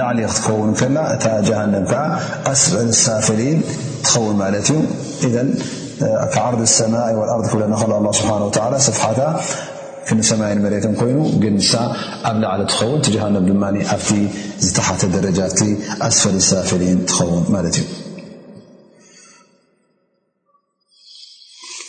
ላዕሊ 0.00 0.20
ክትኸውን 0.30 0.70
ከላ 0.80 0.96
እታ 1.16 1.24
ጀሃንም 1.48 1.84
ከዓ 1.90 2.02
ኣስፈል 2.52 2.88
ሳፍሊን 3.04 3.58
ትኸውን 4.06 4.36
ማለት 4.42 4.70
እዩ 4.76 4.80
ኢ 5.28 5.42
ዓር 6.46 6.54
ሰማይ 6.78 7.14
ኣር 7.34 7.42
ክብለናከ 7.50 7.84
ስብሓን 8.22 8.80
ስፍሓታ 8.88 9.20
ክንሰማይን 10.08 10.58
መሬት 10.64 10.84
ኮይኑ 11.00 11.18
ግን 11.42 11.54
ሳ 11.70 11.74
ኣብ 12.30 12.36
ላዕለ 12.44 12.62
ትኸውን 12.72 12.98
ቲ 13.04 13.14
ጀሃም 13.16 13.36
ድማ 13.50 13.64
ኣብቲ 13.96 14.08
ዝተሓተ 14.66 15.00
ደረጃቲ 15.16 15.60
ኣስፈል 16.08 16.36
ሳፍሊን 16.52 16.98
ትኸውን 17.10 17.44
ማለት 17.56 17.76
እዩ 17.82 17.86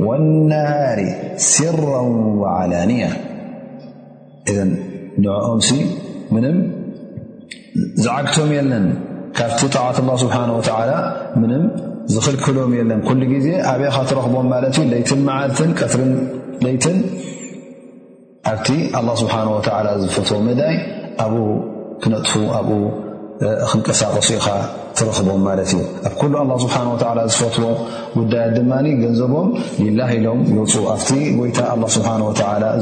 والنهار 0.06 1.00
سرا 1.36 2.00
وعلانية 2.42 3.10
እ 4.50 4.52
ንዕኦምሲ 5.22 5.68
ምንም 6.34 6.56
ዝዓግቶም 8.04 8.50
የለን 8.56 8.86
ካብቲ 9.38 9.60
ጣዕት 9.76 9.96
ላ 10.08 10.12
ስብሓን 10.24 10.50
ወላ 10.58 10.92
ምንም 11.42 11.64
ዝኽልክሎም 12.12 12.72
የለን 12.78 13.00
ኩሉ 13.08 13.20
ግዜ 13.32 13.48
ኣብ 13.72 13.80
ኢኻ 13.88 13.96
ትረኽቦም 14.10 14.46
ማለት 14.52 14.74
ዩ 14.78 14.82
ለይትን 14.92 15.20
መዓልትን 15.28 15.70
ቀትርን 15.80 16.12
ለይትን 16.66 16.96
ኣብቲ 18.52 18.68
ኣላ 19.00 19.08
ስብሓን 19.22 19.48
ወ 19.54 19.60
ዝፍልትዎ 20.04 20.38
መዳይ 20.48 20.76
ኣብኡ 21.24 21.46
ክነጥፉ 22.02 22.32
ኣብኡ 22.58 22.78
ክንቀሳቀሱ 23.70 24.28
ኢኻ 24.38 24.46
ረቦኣብ 25.06 25.46
ስሓ 26.62 26.74
ዝፈትዎ 27.32 27.70
ጉዳያት 28.18 28.50
ድማ 28.56 28.72
ገንዘቦም 29.02 29.48
ሊላ 29.82 30.00
ኢሎም 30.16 30.40
ይውፅ 30.54 30.74
ኣብቲ 30.94 31.08
ጎይታ 31.38 31.58
ስሓ 31.96 32.06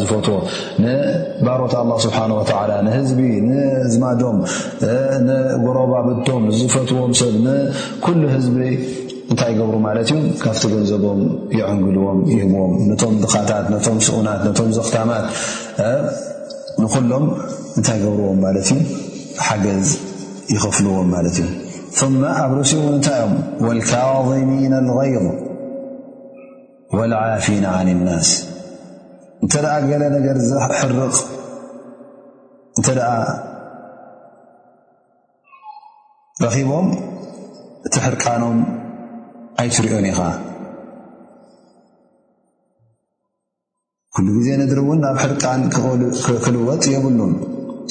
ዝፈትዎ 0.02 0.36
ንባሮት 0.84 1.74
ስብሓ 2.04 2.18
ላ 2.70 2.76
ንህዝቢ 2.86 3.20
ንዝማዶም 3.48 4.38
ጎረባብቶም 5.64 6.44
ዝፈትዎም 6.58 7.12
ሰብ 7.22 7.34
ኩሉ 8.06 8.22
ህዝቢ 8.36 8.58
እንታይ 9.32 9.48
ይገብሩ 9.52 9.76
ማለት 9.86 10.08
ዩ 10.12 10.16
ካብቲ 10.42 10.60
ገንዘቦም 10.74 11.20
ይዕንግልዎም 11.58 12.18
ይህብዎም 12.32 12.74
ነቶም 12.90 13.14
ድኻታት 13.22 13.66
ቶም 13.86 13.98
ስኡናት 14.06 14.44
ቶም 14.60 14.68
ዘኽታማት 14.76 15.26
ንሎም 17.00 17.26
እንታይ 17.78 17.98
ገብርዎም 18.06 18.40
ማለት 18.46 18.68
ዩ 18.76 18.78
ሓገዝ 19.50 19.88
ይኽፍልዎም 20.54 21.08
ማለት 21.14 21.36
እዩ 21.44 21.48
ثመ 22.00 22.14
ኣብ 22.42 22.50
ርሲ 22.58 22.72
እውን 22.78 22.94
እንታይ 22.96 23.18
እዮም 23.58 23.70
ልካظሚን 23.76 24.72
ልغይር 24.88 25.22
ወاልዓፊን 26.96 27.64
عን 27.74 27.88
الናስ 27.96 28.28
እንተ 29.42 29.54
ደኣ 29.64 29.72
ገለ 29.90 30.02
ነገር 30.16 30.36
ዘሕርቕ 30.48 31.14
እንተ 32.78 32.86
ደኣ 32.98 33.10
ረኺቦም 36.44 36.86
እቲ 37.86 37.94
ሕርቃኖም 38.06 38.58
ኣይትርኦን 39.62 40.06
ኢኻ 40.12 40.20
ኩሉ 44.14 44.26
ጊዜ 44.38 44.48
ነድሪ 44.62 44.80
እውን 44.86 45.00
ናብ 45.06 45.16
ሕርቃን 45.24 45.60
ክልወጥ 46.44 46.84
የብሉን 46.94 47.32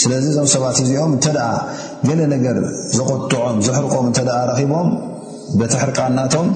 ስለዚ 0.03 0.23
እዞም 0.31 0.47
ሰባት 0.53 0.77
እዚኦም 0.83 1.11
እንተ 1.15 1.25
ደኣ 1.35 1.47
ገለ 2.07 2.19
ነገር 2.35 2.57
ዘቆጥዖም 2.95 3.57
ዘሕርቆም 3.67 4.05
እንተ 4.09 4.19
ደ 4.27 4.31
ረኪቦም 4.49 4.87
በቲ 5.59 5.73
ሕርቃናቶም 5.83 6.47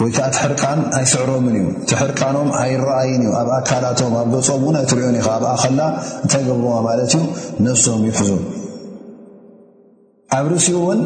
ወይ 0.00 0.10
ከዓ 0.16 0.24
እቲ 0.30 0.34
ሕርቃን 0.42 0.80
ኣይስዕሮምን 0.98 1.54
እዩ 1.60 1.68
ቲሕርቃኖም 1.90 2.48
ኣይረኣይን 2.62 3.22
እዩ 3.26 3.30
ኣብ 3.40 3.48
ኣካላቶም 3.58 4.12
ኣብ 4.20 4.28
ገጾም 4.34 4.60
እውን 4.66 4.76
ኣይትሪእዮን 4.80 5.16
ኢኻ 5.20 5.26
ኣብኣ 5.36 5.48
ኸላ 5.62 5.80
እንታይ 6.24 6.42
ገብርዎ 6.48 6.74
ማለት 6.88 7.08
እዩ 7.16 7.22
ነፍሶም 7.66 8.02
ይሕዙ 8.08 8.30
ኣብ 10.38 10.44
ርእሲኡ 10.52 10.76
እውን 10.82 11.00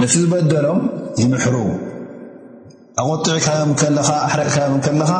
ነቲ 0.00 0.12
ዝበደሎም 0.22 0.80
ይምሕሩ 1.22 1.56
ኣቆጥዒካዮም 3.02 3.72
ኣሕረቕካዮም 4.26 4.80
ከለካ 4.86 5.12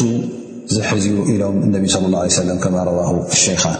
زዝي 0.76 1.12
إሎ 1.32 1.42
اني 1.66 1.88
صى 1.94 2.00
الله 2.08 2.20
عليه 2.24 2.34
سلم 2.44 2.58
ك 2.64 2.66
روه 2.88 3.10
الشيخان 3.38 3.80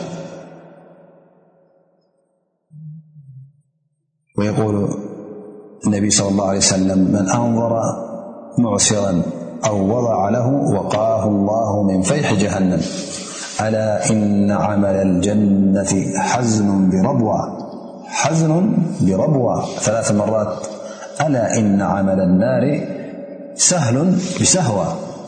ويقول 4.38 4.76
اني 5.86 6.10
صلى 6.20 6.30
الله 6.32 6.48
عليه 6.52 6.64
سلم 6.78 7.00
من 7.16 7.26
أنظر 7.40 7.74
معصرا 8.64 9.12
أو 9.70 9.76
وضع 9.94 10.20
له 10.36 10.48
وقاه 10.76 11.24
الله 11.34 11.72
من 11.90 12.00
فيح 12.10 12.28
جهنم 12.44 12.84
ألا 13.68 14.10
إن 14.10 14.52
عمل 14.52 14.86
الجنة 14.96 16.14
حزن 16.20 16.90
بربوا 19.04 19.62
ثلاث 19.82 20.12
مرات 20.12 20.66
ألا 21.22 21.58
إن 21.58 21.82
عمل 21.82 22.20
النار 22.20 22.64
سهل 23.56 24.14
بسهوى 24.42 24.86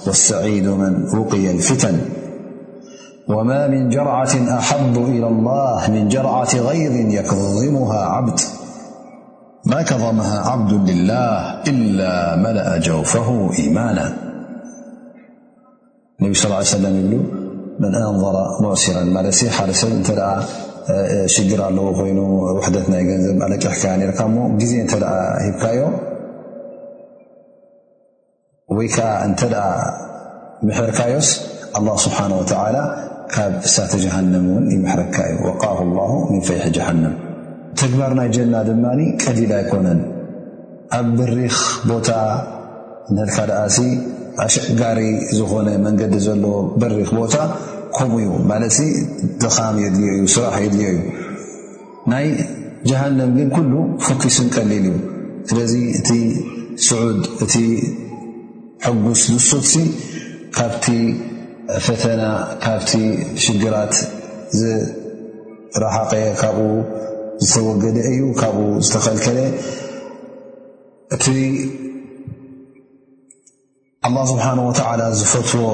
والسعيد 0.07 0.67
من 0.67 1.17
وقي 1.19 1.51
الفتن 1.51 1.97
وما 3.29 3.67
من 3.67 3.89
جرعة 3.89 4.57
أحب 4.57 4.97
إلى 4.97 5.27
الله 5.27 5.81
من 5.89 6.07
جرعة 6.09 6.49
غيظ 6.55 7.11
يكظمها 7.13 7.99
عبد 8.05 8.39
ما 9.65 9.81
كظمها 9.81 10.49
عبد 10.51 10.89
لله 10.89 11.61
إلا 11.67 12.35
ملأ 12.35 12.77
جوفه 12.77 13.49
إيمانا 13.59 14.13
النبي 16.19 16.33
صل 16.33 16.45
الله 16.45 16.55
عليه 16.57 16.65
وسلميلو 16.67 17.42
ንظر 17.91 18.75
صر 18.75 18.95
ማ 19.17 19.19
ሓደ 19.57 19.69
ሰብ 19.81 19.91
እ 20.93 20.95
ሽግር 21.33 21.59
ኣለዉ 21.67 21.85
ኮይኑ 21.97 22.19
ት 22.85 22.87
ናይ 22.93 23.03
ገንዘብ 23.09 23.37
ኣለቅሕካ 23.45 23.83
ርካ 24.09 24.21
ጊዜ 24.61 24.71
እተ 24.85 24.93
ሂብካዮ 25.43 25.79
ወይ 28.77 28.87
ዓ 29.09 29.11
እተ 29.27 29.41
ምሕርካዮስ 30.67 31.29
لله 31.81 31.95
ስብሓنه 32.05 32.35
و 32.41 32.43
ካብ 33.33 33.53
ሳተ 33.75 33.91
جሃنም 34.03 34.45
ን 34.63 34.65
ይረካ 34.89 35.17
ዩ 35.33 35.35
وقه 35.47 35.77
الله 35.87 36.11
من 36.31 36.39
ፈح 36.47 36.63
جሃنም 36.77 37.13
ተግባር 37.79 38.11
ናይ 38.19 38.29
ጀና 38.35 38.53
ድማ 38.67 38.85
ቀዲል 39.23 39.51
ኣይኮነን 39.59 39.99
ኣብ 40.97 41.07
በሪኽ 41.17 41.57
ቦታ 41.91 42.09
ልካ 43.17 43.35
ኣሽጋሪ 44.45 44.99
ዝኾነ 45.37 45.67
መንገዲ 45.85 46.13
ዘለዎ 46.25 46.53
በሪክ 46.81 47.09
ቦታ 47.17 47.35
ከምኡ 47.95 48.17
እዩ 48.23 48.29
ማለት 48.51 48.75
ድኻም 49.41 49.75
የድልዮ 49.83 50.11
እዩ 50.17 50.23
ስራሕ 50.35 50.55
የድልዮ 50.65 50.87
እዩ 50.93 50.97
ናይ 52.11 52.25
ጀሃንም 52.89 53.29
ግን 53.37 53.49
ኩሉ 53.55 53.73
ፉኪስን 54.05 54.47
ቀሊል 54.55 54.85
እዩ 54.91 54.95
ስለዚ 55.49 55.73
እቲ 55.99 56.09
ስዑድ 56.87 57.21
እቲ 57.45 57.55
ሕጉስ 58.85 59.21
ድሱት 59.35 59.65
ሲ 59.73 59.83
ካብቲ 60.57 60.85
ፈተና 61.85 62.23
ካብቲ 62.65 62.91
ሽግራት 63.43 63.93
ዝረሓቀየ 64.61 66.25
ካብኡ 66.41 66.59
ዝተወገደ 67.49 67.97
እዩ 68.13 68.21
ካብኡ 68.41 68.59
ዝተኸልከለ 68.87 69.37
እቲ 71.15 71.25
ኣላ 74.07 74.17
ስብሓን 74.31 74.59
ወተዓላ 74.67 75.01
ዝፈትዎ 75.19 75.65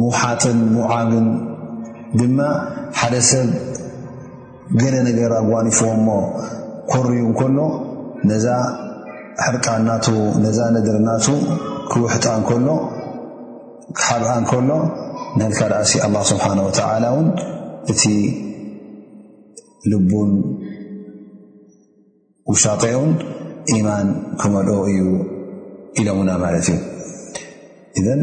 ምውሓጥን 0.00 0.58
ምውዓግን 0.74 1.26
ድማ 2.20 2.38
ሓደ 3.00 3.14
ሰብ 3.30 3.50
ገለ 4.80 4.94
ነገር 5.08 5.30
ኣጓኒፍዎ 5.40 5.88
ሞ 6.06 6.16
ኮርዩ 6.90 7.20
እንከሎ 7.28 7.58
ነዛ 8.30 8.46
ሕርቃናቱ 9.44 10.06
ነዛ 10.44 10.58
ነድርናቱ 10.74 11.26
ክውሕጣ 11.92 12.24
እከሎ 12.40 12.68
ክሓብኣ 13.98 14.28
እንከሎ 14.42 14.70
ንልካ 15.38 15.60
ደኣሲ 15.72 15.92
ኣላ 16.06 16.16
ስብሓን 16.32 16.60
ወተዓላእውን 16.68 17.28
እቲ 17.94 18.02
ልቡን 19.92 20.30
ውሻቀን 22.52 23.08
ኢማን 23.78 24.08
ክመልኦ 24.40 24.78
እዩ 24.92 25.00
ኢሎና 26.00 26.30
ማለት 26.44 26.66
እዩ 26.72 26.80
ኢዘን 28.00 28.20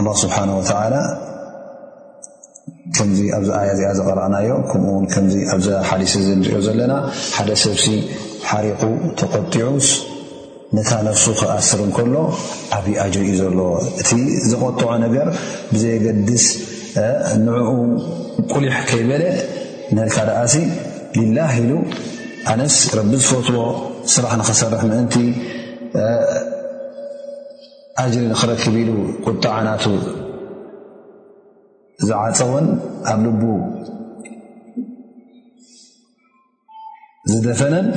ኣላ 0.00 0.08
ስብሓን 0.22 0.50
ወተዓላ 0.58 0.94
ከምዚ 2.96 3.18
ኣብዛ 3.36 3.50
ኣያ 3.62 3.70
እዚኣ 3.76 3.88
ዘቐረእናዮ 3.98 4.50
ከምኡውን 4.70 5.04
ከምዚ 5.14 5.34
ኣብዛ 5.54 5.68
ሓዲስ 5.88 6.12
እ 6.20 6.22
ንሪኦ 6.38 6.58
ዘለና 6.66 6.94
ሓደ 7.36 7.50
ሰብሲ 7.64 7.84
ሓሪቑ 8.50 8.80
ተቆጢዑስ 9.20 9.88
ነታ 10.76 10.90
ነሱ 11.08 11.22
ክኣስር 11.40 11.80
እንከሎ 11.86 12.14
ዓብዪ 12.78 12.94
ኣጅ 13.04 13.14
እዩ 13.22 13.30
ዘሎ 13.42 13.58
እቲ 14.00 14.10
ዘቐጥዖ 14.50 14.88
ነገር 15.06 15.28
ብዘየገድስ 15.72 16.46
ንዕኡ 17.46 17.68
ቁሊሕ 18.52 18.76
ከይበለ 18.90 19.22
ንልካ 19.96 20.16
ደኣሲ 20.30 20.54
ሊላህ 21.18 21.52
ኢሉ 21.62 21.72
ኣነስ 22.52 22.76
ረቢ 22.98 23.12
ዝፈትዎ 23.22 23.60
ስራሕ 24.14 24.32
ንኽሰርሕ 24.40 24.82
ምእንቲ 24.90 25.14
ኣጅሪ 28.02 28.22
ንኽረክብ 28.32 28.74
ኢሉ 28.80 28.90
ቁጣዓናቱ 29.26 29.84
ዝዓፀውን 32.08 32.66
ኣብ 33.12 33.18
ልቡ 33.26 33.42
ዝደፈነን 37.30 37.88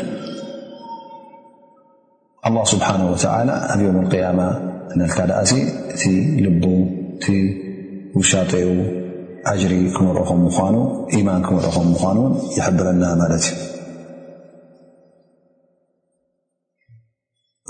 ኣላ 2.48 2.56
ስብሓነሁ 2.74 3.08
ወተላ 3.14 3.50
ኣብ 3.74 3.80
ዮም 3.86 3.98
ኣልቅያማ 4.04 4.42
ነልታ 5.02 5.20
ደኣሲ 5.32 5.54
እቲ 5.96 6.04
ልቡ 6.46 6.64
እቲ 7.18 7.26
ውሻጠኡ 8.20 8.70
ኣጅሪ 9.52 9.74
ክምኹም 9.98 10.42
ኑ 10.76 10.82
ኢማን 11.20 11.42
ክመእኹም 11.50 11.88
ምዃኑውን 11.94 12.34
ይሕብረና 12.58 13.04
ማለት 13.22 13.46
እዩ 13.52 13.71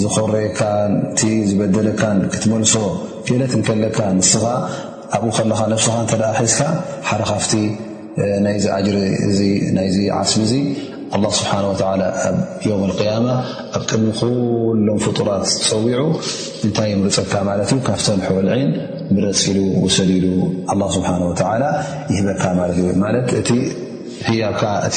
ዝኸረየካ 0.00 0.60
እቲ 1.12 1.20
ዝበደለካን 1.48 2.18
ክትመልሶ 2.34 2.74
ገለት 3.26 3.52
ንከለካ 3.60 3.98
ንስኻ 4.18 4.42
ኣብኡ 5.16 5.26
ኸለኻ 5.38 5.60
ነፍስኻ 5.72 5.94
እንተደኣ 6.04 6.30
ሒስካ 6.46 6.60
ሓደ 7.08 7.20
ካፍቲ 7.30 7.52
ናይዚ 8.44 8.64
ኣጅሪ 8.78 8.96
እ 9.26 9.28
ናይዚ 9.76 9.96
ዓስሚ 10.20 10.40
እዙ 10.46 10.54
ኣላ 11.16 11.24
ስብሓን 11.38 11.64
ዓላ 11.90 12.02
ኣብ 12.28 12.36
ዮውም 12.68 12.82
ልቅያማ 12.90 13.26
ኣብ 13.76 13.82
ቅድሚ 13.88 14.08
ኩሎም 14.20 14.98
ፍጡላት 15.04 15.44
ዝፀዊዑ 15.64 16.02
እንታይ 16.66 16.92
ምርፀካ 17.02 17.32
ማለት 17.50 17.70
እዩ 17.76 17.80
ካፍተን 17.88 18.20
ሕልዒን 18.26 18.64
ብረፂ 19.14 19.40
ኢሉ 19.52 19.58
ወሰሊ 19.84 20.10
ሉ 20.24 20.28
ኣላ 20.74 20.82
ስብሓን 20.96 21.22
ላ 21.64 21.70
ይህበካ 22.14 22.44
ማለት 22.60 22.78
እዩማለት 22.84 23.28
እቲ 23.40 23.50
ያካ 24.42 24.62
እቲ 24.90 24.96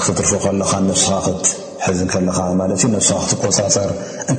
ክትትርፉ 0.00 0.30
ከለኻ 0.44 0.70
ስኻ 1.04 1.18
ክትዝ 1.46 2.00
ከለኻ 2.12 2.38
ት 2.70 2.84
እዩ 2.86 3.00
ስ 3.08 3.12
ክትቆፃፀር 3.28 3.90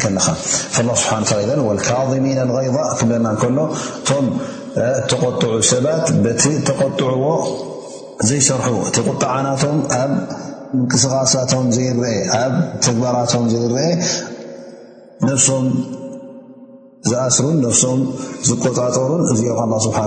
ከለኻ 0.01 0.25
ስሓና 0.53 1.59
وካሚ 1.69 2.25
اغይض 2.43 2.75
ክለና 2.99 3.27
ከሎ 3.41 3.57
እቶም 3.99 4.25
ተቆጥዑ 5.09 5.51
ሰባት 5.71 6.05
በቲ 6.23 6.43
ተقጥዎ 6.67 7.23
ዘይሰርሑ 8.27 8.67
እቲቁጣዓናቶም 8.89 9.77
ኣብ 10.01 10.11
እንቅስቃሳቶም 10.77 11.65
ዘይረአ 11.75 12.13
ኣብ 12.43 12.53
ተግባራቶም 12.85 13.43
ዘይርአ 13.53 13.89
ዝኣስሩን 17.09 17.55
ነፍሶም 17.63 17.99
ዝቆፃፀሩን 18.47 19.21
እዚኦም 19.33 19.69
ላ 19.73 19.77
ስብሓ 19.85 20.01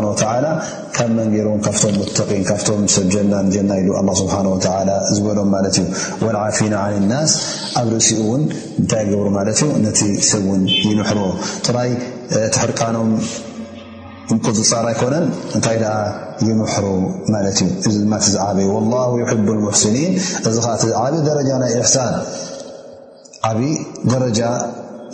ላ 0.44 0.48
ካብ 0.96 1.08
መንገሮም 1.16 1.58
ካብቶም 1.66 1.96
ሙን 1.98 2.40
ካብቶም 2.50 2.80
ሰብጀናን 2.94 3.48
ጀና 3.54 3.70
ኢሉ 3.80 3.90
ስሓ 4.20 4.36
ዝበሎም 5.16 5.48
ማት 5.54 5.66
እዩ 5.82 6.30
ዓፊና 6.42 6.76
ን 7.00 7.02
ናስ 7.10 7.32
ኣብ 7.80 7.88
ርእሲኡ 7.94 8.20
ውን 8.30 8.44
እታይ 8.82 9.04
ገብሩ 9.10 9.26
ማት 9.36 9.50
ዩ 9.64 9.68
ነቲ 9.86 10.00
ሰብ 10.30 10.44
ውን 10.52 10.62
ይንሕሮ 10.90 11.20
ራይ 11.78 11.90
ተሕርቃኖም 12.54 13.10
ቁፅፃር 14.46 14.84
ኣይኮነን 14.92 15.26
እንታይ 15.58 15.78
ይምሕሩ 16.48 16.86
ማለት 17.36 17.58
እዩ 17.64 17.68
እዚ 17.90 17.94
ድማ 18.06 18.14
እ 18.24 18.30
ዝዓበ 18.36 18.58
ዩ 18.68 18.80
ላ 18.94 19.04
ቡ 19.50 19.60
ሙስኒን 19.68 20.12
እዚ 20.48 20.56
ከዓ 20.64 20.74
እዓብ 20.94 21.14
ደረጃ 21.30 21.50
ናይ 21.64 21.70
እሕሳን 21.80 22.12
ዓብይ 23.50 23.72
ረጃ 24.26 24.40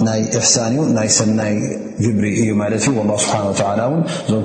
ና 0.06 0.12
ሳን 0.54 0.74
ናይ 0.96 1.08
ሰናይ 1.18 1.54
ግብሪ 2.04 2.28
እዩ 2.42 2.50
ማ 2.60 2.66
ስሓ 3.24 3.34
ዞም 3.78 3.94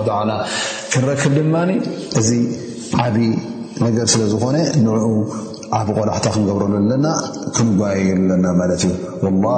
ዳ 0.09 0.17
ና 0.29 0.35
ታ 0.39 0.45
ክንረክብ 0.93 1.33
ድማ 1.39 1.55
እዚ 2.21 2.29
ዓብ 3.07 3.15
ነገር 3.85 4.07
ስለዝኾነ 4.13 4.57
ንኡ 4.85 5.03
ዓብ 5.79 5.87
ቆላሕታ 5.97 6.25
ክንገብረሉ 6.35 6.73
ኣለና 6.81 7.05
ክንጓና 7.57 8.47
ማ 9.43 9.55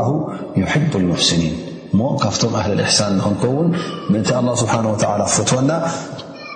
ዩ 1.05 1.21
ስኒ 1.29 1.43
ሞ 1.99 2.03
ካብቶም 2.21 2.53
ኣ 2.59 2.65
ሳን 2.99 3.11
ንክንከውን 3.19 3.67
ን 4.13 4.51
ስሓ 4.61 4.73
ክፈትወና 5.29 5.71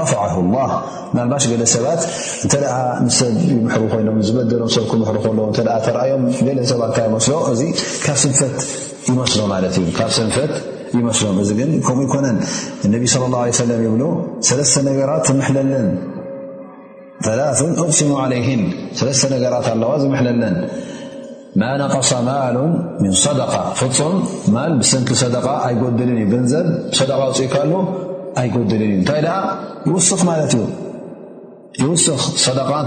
ረ 0.00 0.02
ልባሽ 1.16 1.44
ገለ 1.52 1.62
ሰባት 1.74 2.00
እንተ 2.46 2.54
ምሰብ 3.06 3.28
ይምሩ 3.50 3.76
ኮይኖም 3.92 4.16
ዝበሎም 4.28 4.70
ሰብ 4.76 4.84
ክምሩ 4.90 5.04
ከለዎ 5.24 5.44
ተኣዮም 5.86 6.22
ገለ 6.48 6.58
ሰባ 6.72 6.82
ይመስሎ 7.08 7.30
እዚ 7.52 7.62
ካብ 8.04 8.16
ስንፈት 8.22 8.56
ይመስሎ 9.10 9.38
ማለት 9.52 9.74
እዩ 9.82 9.86
ካ 9.98 10.08
ስንፈት 10.18 10.52
ይመስሎም 10.98 11.36
እዚ 11.42 11.50
ግን 11.60 11.70
ከምኡ 11.86 12.02
ይኮነን 12.08 12.36
እነቢ 12.88 13.04
ለ 13.22 13.30
ላ 13.34 13.42
ሰለም 13.62 13.80
ይብሉ 13.86 14.02
ሰለስተ 14.48 14.76
ነገራት 14.88 15.22
ዝመለለን 15.30 15.86
ላ 17.38 17.42
እቕስሙ 17.86 18.10
ይ 18.38 18.56
ለተ 19.08 19.22
ነገራት 19.34 19.68
ኣለዋ 19.74 19.92
ዝምለለን 20.02 20.56
ማ 21.60 21.68
ነቀ 21.82 21.94
ማሉ 22.28 22.56
ምን 23.02 23.12
صደ 23.24 23.40
ፍፁም 23.80 24.16
ማል 24.56 24.72
ብሰንቲ 24.80 25.10
ደ 25.34 25.38
ኣይጎድልን 25.68 26.18
ዩገንዘብ 26.24 26.66
ደ 27.10 27.12
ውፅኢካሉ 27.20 27.72
ኣይጎድልን 28.40 28.88
እዩ 28.92 28.96
እንታይ 29.00 29.20
ኣ 29.34 29.38
ይስ 29.90 30.08
ማት 30.28 30.40
እዩ 30.56 30.64
ይስ 31.84 32.06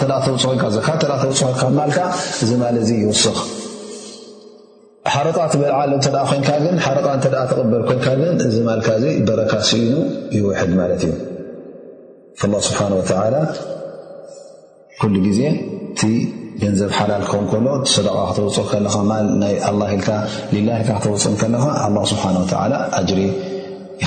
ተፅ 0.02 0.62
ዘካፅኮይማ 0.76 1.88
እዚ 2.44 2.52
ማ 2.62 2.66
ይስ 3.04 3.26
ሓርቓ 5.14 5.38
ትብል 5.52 5.72
ዓለ 5.82 5.92
ኮንካ 6.30 6.50
ግን 6.64 6.76
ሓረ 6.86 6.98
ተቕበል 7.50 7.84
ይንግን 7.92 8.50
ዚ 8.54 8.58
ማልካ 8.68 8.90
በረካ 9.28 9.54
ስኢኑ 9.70 9.94
ይውሕድ 10.38 10.72
ማለት 10.80 11.04
እዩ 11.08 11.16
ላ 12.54 12.62
ስብሓንላ 12.68 13.42
ኩሉ 15.02 15.14
ግዜ 15.28 15.40
ቲ 16.00 16.10
ገንዘብ 16.62 16.90
ሓላል 16.98 17.24
ከው 17.30 17.42
ከሎ 17.52 17.68
ሰቃ 17.96 18.08
ክተውፅ 18.30 18.58
ከኻ 18.72 18.96
ማ 19.10 19.20
ናይ 19.44 19.56
ላ 19.82 19.92
ልካ 19.94 20.10
ክተውፅ 20.98 21.24
ከለኻ 21.42 21.64
ስብሓ 22.12 22.24
ላ 22.74 22.76
ጅሪ 23.10 23.22
በ 24.02 24.06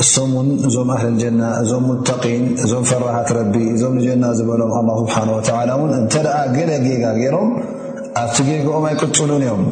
سم 0.01 0.35
م 0.87 0.91
أهل 0.91 1.09
الجنة 1.09 1.79
م 1.79 1.91
متقين 1.91 2.43
م 2.81 2.83
فرحت 2.91 3.33
ربي 3.33 3.67
م 3.73 3.99
الجنة 3.99 4.29
لمالله 4.41 4.97
سبحانه 5.03 5.33
وتعالى 5.37 5.73
نت 5.87 6.17
جل 6.17 7.31
رم 7.35 7.51
ኣብቲ 8.19 8.37
ጌጊኦም 8.49 8.85
ኣይቅፅሉን 8.91 9.33
እዮም 9.37 9.63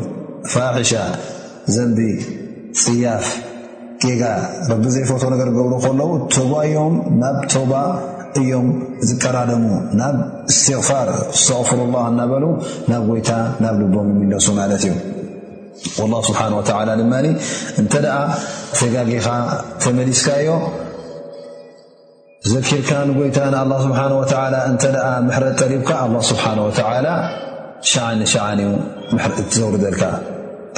ፋሒሻ 0.52 0.92
ዘንቢ 1.74 1.98
ፅያፍ 2.82 3.24
ጌጋ 4.02 4.22
ረቢ 4.70 4.84
ዘይፈት 4.94 5.22
ነገር 5.34 5.48
ገብሩ 5.56 5.72
ከለዉ 5.84 6.10
ተባ 6.34 6.52
እዮም 6.68 6.94
ናብ 7.22 7.38
ተባ 7.54 7.72
እዮም 8.40 8.68
ዝቀራደሙ 9.08 9.66
ናብ 10.00 10.16
እስትቕፋር 10.50 11.08
ስተቕፍሩላሃ 11.44 12.04
እናበሉ 12.14 12.44
ናብ 12.90 13.06
ጐይታ 13.14 13.30
ናብ 13.64 13.76
ልቦም 13.82 14.08
ምነሱ 14.20 14.46
ማለት 14.60 14.82
እዩ 14.88 14.94
ላ 16.12 16.20
ስብሓን 16.28 16.52
ወላ 16.58 16.88
ድማኒ 17.00 17.26
እንተ 17.80 17.92
ደኣ 18.04 18.16
ቴጋጌኻ 18.78 19.26
ተመሊስካዮ 19.82 20.50
ዘኪርካንጐይታ 22.52 23.38
ንኣላ 23.54 23.72
ስብሓ 23.86 24.00
ወላ 24.22 24.54
እንተ 24.70 24.84
ደ 24.96 24.98
ምሕረት 25.28 25.54
ጠሪብካ 25.62 25.90
ላ 26.14 26.22
ስብሓን 26.30 26.58
ወላ 26.68 27.06
شنشعن 27.80 28.78
زوردرك 29.50 30.10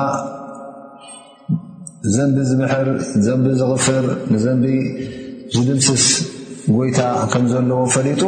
ዘንቢ 2.16 2.36
ዝምሕር 2.50 2.88
ዘንቢ 3.26 3.44
ዝቕፍር 3.60 4.04
ንዘምቢ 4.32 4.74
ዝድምስስ 5.54 6.04
ጎይታ 6.78 7.00
ከም 7.32 7.44
ዘለዎ 7.52 7.82
ፈሊጡ 7.96 8.22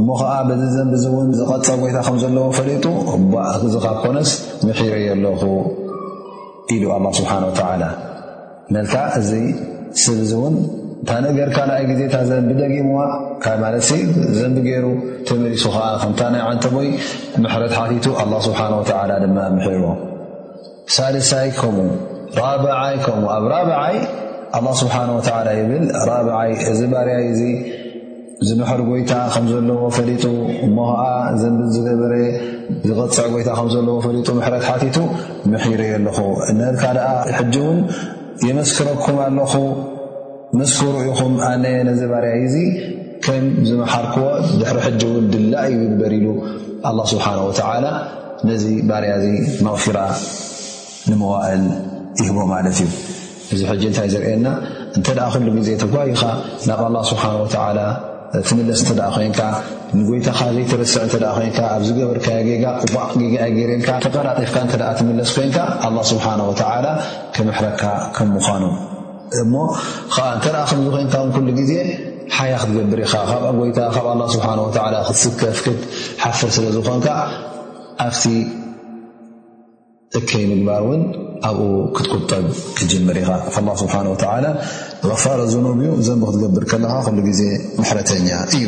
እሞ 0.00 0.08
ኸዓ 0.20 0.32
በዚ 0.48 0.62
ዘንብ 0.74 0.92
እውን 1.08 1.26
ዝቐፀ 1.38 1.66
ቦይታ 1.80 1.96
ከምዘለዎ 2.06 2.44
ፈለጡ 2.58 2.84
እ 3.64 3.68
ዚ 3.72 3.80
ኻብ 3.84 3.96
ኮነስ 4.04 4.30
ምሕረየኣለኹ 4.68 5.42
ኢሉ 6.74 6.84
ኣላ 6.96 7.04
ስብሓን 7.18 7.42
ወላ 7.48 7.84
መልካ 8.76 8.94
እዚ 9.18 9.30
ስብዙእውን 10.04 10.56
እታ 11.02 11.10
ነገር 11.26 11.48
ካልኣይ 11.56 11.84
ግዜ 11.90 12.00
ታዘንቢደጊምዋ 12.14 12.98
ካብ 13.44 13.58
ማለት 13.64 13.84
ዘንቢ 14.38 14.56
ገይሩ 14.68 14.86
ተምሪሱ 15.28 15.64
ከዓ 15.74 15.86
ክንታይ 16.02 16.28
ናይ 16.34 16.42
ዓንተ 16.48 16.64
ቦይ 16.74 16.88
ምሕረት 17.44 17.72
ሓቲቱ 17.78 18.06
ኣላ 18.22 18.32
ስብሓ 18.48 18.60
ወላ 18.78 19.12
ድማ 19.24 19.38
ምሕርዎ 19.56 19.86
ሳድሳይ 20.96 21.48
ከምኡ 21.60 21.90
ራብዓይ 22.40 22.94
ከምኡ 23.04 23.28
ኣብ 23.36 23.44
ራብዓይ 23.54 23.96
ኣ 24.56 24.60
ስብሓንወላ 24.82 25.46
ይብል 25.60 25.84
ራብይ 26.10 26.52
እዚ 26.70 26.80
ባርያይ 26.92 27.24
እዙ 27.32 27.42
ዝመሐሪ 28.48 28.80
ጐይታ 28.92 29.12
ከም 29.34 29.44
ዘለዎ 29.52 29.80
ፈሊጡ 29.96 30.24
ሞሆኣ 30.76 31.00
ዘንብል 31.42 31.68
ዝነበረ 31.76 32.12
ዝቐፅዕ 32.88 33.20
ጐይታ 33.34 33.48
ከም 33.58 33.68
ዘለዎ 33.74 33.96
ፈሊጡ 34.06 34.28
ምሕረት 34.38 34.64
ሓቲቱ 34.70 34.96
ምሒሩየኣለኹ 35.52 36.18
ነርካ 36.60 36.82
ደኣ 36.96 37.08
ሕጂ 37.38 37.54
እውን 37.64 37.78
የመስክረኩም 38.48 39.16
ኣለኹ 39.26 39.52
መስክሩ 40.60 40.94
ኢኹም 41.10 41.34
ኣነ 41.50 41.64
ነዚ 41.88 42.00
ባርያ 42.12 42.32
እዩ 42.40 42.48
እዙ 42.48 42.66
ከም 43.26 43.44
ዝመሓርክዎ 43.68 44.24
ድሕሪ 44.60 44.78
ሕጂ 44.86 45.00
እውን 45.12 45.26
ድላእዩ 45.34 45.76
ንበሪሉ 45.92 46.26
ኣላ 46.90 46.98
ስብሓን 47.14 47.40
ወዓላ 47.48 47.86
ነዚ 48.50 48.64
ባርያ 48.90 49.10
እዙ 49.40 49.52
መቕፊራ 49.66 49.98
ንመዋእል 51.10 51.66
ይህቦ 52.22 52.38
ማለት 52.54 52.76
እዩ 52.84 52.88
እዚ 53.54 53.60
ሕጂ 53.72 53.82
እንታይ 53.90 54.08
ዘርአየና 54.14 54.48
እንተ 54.96 55.06
ደኣ 55.18 55.26
ኩሉ 55.34 55.46
ጊዜ 55.60 55.70
ተጓይኻ 55.82 56.22
ናብ 56.68 56.80
ኣላ 56.88 56.96
ስብሓን 57.10 57.36
ወታዓላ 57.42 57.78
ትምለስ 58.48 58.80
እንተ 58.92 59.00
ኣ 59.06 59.08
ኮንካ 59.14 59.40
ንጐይታኻ 59.96 60.38
ዘይተበስዕ 60.54 61.00
እተ 61.06 61.14
ይንካ 61.46 61.58
ኣብዝገበርካ 61.76 62.26
ጌጋይ 63.20 63.50
ገይረልካ 63.56 63.90
ተቐራጢፍካ 64.04 64.56
እተ 64.66 64.74
ትምለስ 64.98 65.30
ኮይንካ 65.36 65.58
ኣላ 65.86 65.96
ስብሓንላ 66.10 66.86
ከምሕረካ 67.34 67.82
ከምምዃኑ 68.16 68.64
እሞ 69.42 69.52
ከዓ 70.14 70.24
እንተኣ 70.36 70.56
ኸምዝኮንካውን 70.70 71.30
ኩሉ 71.34 71.48
ጊዜ 71.60 71.72
ሓያ 72.36 72.54
ክትገብር 72.62 73.00
ኢኻ 73.06 73.14
ካብይታ 73.30 73.78
ካብ 73.94 74.06
ላ 74.20 74.24
ስብሓላ 74.34 74.96
ክትስከፍ 75.08 75.58
ክትሓፍር 75.66 76.50
ስለ 76.56 76.64
ዝኾንካ 76.76 77.06
ኣብቲ 78.06 78.22
እከይ 80.18 80.44
ምግባር 80.52 80.80
እውን 80.86 81.02
ኣብኡ 81.48 81.68
ክትቁጠብ 81.96 82.44
ክትጀምር 82.76 83.16
ኢኻ 83.22 83.30
ላ 83.68 83.76
ስብሓንላ 83.82 84.16
فار 85.02 85.50
نوبنتبر 85.50 86.62
لا 86.78 87.02
ل 88.56 88.58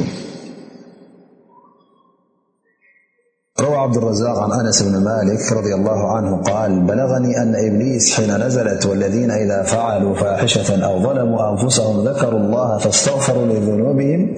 مرروى 3.58 3.76
عبدالراق 3.76 4.38
عن 4.38 4.66
أنس 4.66 4.82
بن 4.82 4.96
مالك 5.04 5.52
رض 5.52 5.64
الله 5.66 6.16
عنه 6.16 6.42
قال 6.42 6.80
بلغني 6.80 7.36
أن 7.42 7.54
إبليس 7.54 8.14
حين 8.14 8.46
نزلت 8.46 8.86
والذين 8.86 9.30
إذا 9.30 9.62
فعلوا 9.62 10.14
فاحشة 10.14 10.84
أو 10.86 11.02
ظلموا 11.02 11.50
أنفسهم 11.62 12.08
ذكروا 12.08 12.40
الله 12.40 12.78
فاستغفروا 12.78 13.46
لذنوبهم 13.46 14.36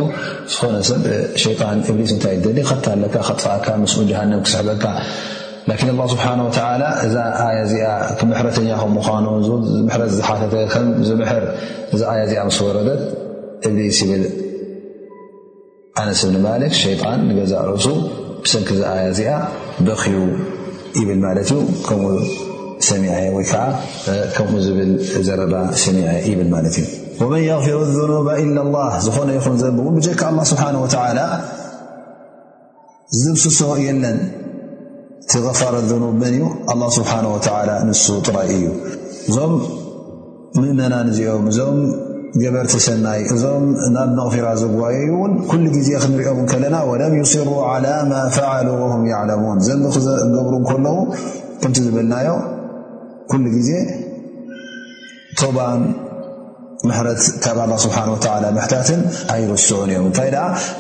ዝኾነ 0.51 0.75
ሰብ 0.89 1.01
ሸን 1.43 1.79
እብሊስ 1.91 2.11
ታይ 2.25 2.35
ከታለ 2.69 3.03
ፀእካ 3.45 3.67
ምስ 3.81 3.93
ንም 4.29 4.39
ክስሕበካ 4.45 4.85
ስሓ 6.13 6.27
እዛ 7.05 7.15
ዚኣ 7.71 7.91
ረተኛ 8.47 8.69
ምኑ 8.95 9.25
ዝሓ 10.15 10.29
ዝ 11.09 12.01
ዚኣ 12.31 12.45
ስ 12.57 12.61
ወረት 12.67 13.03
እብሊስ 13.67 13.99
ብል 14.09 14.23
ኣነስ 16.01 16.21
እብን 16.27 16.37
ማሊክ 16.45 16.73
ሸጣን 16.81 17.19
ንገዛእ 17.27 17.61
ርእሱ 17.69 17.87
ብሰንኪ 18.43 18.69
ዚ 18.79 18.81
ኣያ 18.93 19.03
ዚኣ 19.19 19.31
በክዩ 19.85 20.15
ይብል 20.99 21.19
ማት 21.23 21.49
ዩ 21.51 21.59
ወይከዓ 23.37 23.63
ከምኡ 24.35 24.65
ብል 24.77 24.91
ዘረባ 25.27 25.53
ሰሚ 25.83 25.97
ይብል 26.29 26.49
ማለት 26.55 26.75
እዩ 26.81 26.85
ወመን 27.21 27.39
غፊሩ 27.59 27.79
ኑባ 28.13 28.27
ኢላ 28.43 28.57
ላ 28.75 28.85
ዝኾነ 29.05 29.29
ይኹን 29.37 29.55
ዘብእውን 29.61 29.93
ብጀካ 29.97 30.21
ላ 30.37 30.41
ስብሓን 30.51 30.75
ላ 31.19 31.21
ዝዝምስሶ 33.17 33.59
የለን 33.85 34.17
ቲغፋረ 35.31 35.75
ኑብ 36.03 36.13
መን 36.21 36.33
እዩ 36.37 36.43
ስብሓ 36.97 37.11
ንሱ 37.89 38.05
ጥራይ 38.27 38.49
እዩ 38.57 38.65
እዞም 39.29 39.53
ምእመና 40.59 40.93
ንዚኦም 41.07 41.45
እዞም 41.51 41.77
ገበርቲ 42.41 42.75
ሰናይ 42.85 43.21
እዞም 43.33 43.65
ናብ 43.95 44.09
መቕፊራ 44.17 44.47
ዘጓየ 44.61 44.95
እዩ 45.05 45.11
እውን 45.17 45.33
ኩሉ 45.49 45.65
ግዜ 45.75 45.89
ክንሪኦም 46.03 46.41
ከለና 46.51 46.75
ለም 47.01 47.13
ዩስሩ 47.21 47.49
ላ 47.85 47.93
ማ 48.11 48.21
ፈሉ 48.35 48.69
ም 49.01 49.03
ለሙን 49.29 49.59
ዘንቢ 49.67 49.85
ክዘገብሩ 49.95 50.53
ከለዉ 50.69 50.97
ከምቲ 51.63 51.77
ዝብልናዮ 51.85 52.27
ግዜ 53.57 53.71
ቶባን 55.39 55.81
መሕረት 56.89 57.19
ካብ 57.43 57.59
ስሓ 57.83 57.91
ሕታት 58.09 58.87
ኣይርስዑን 59.33 59.89
እዮም 59.93 60.05
እንታይ 60.09 60.29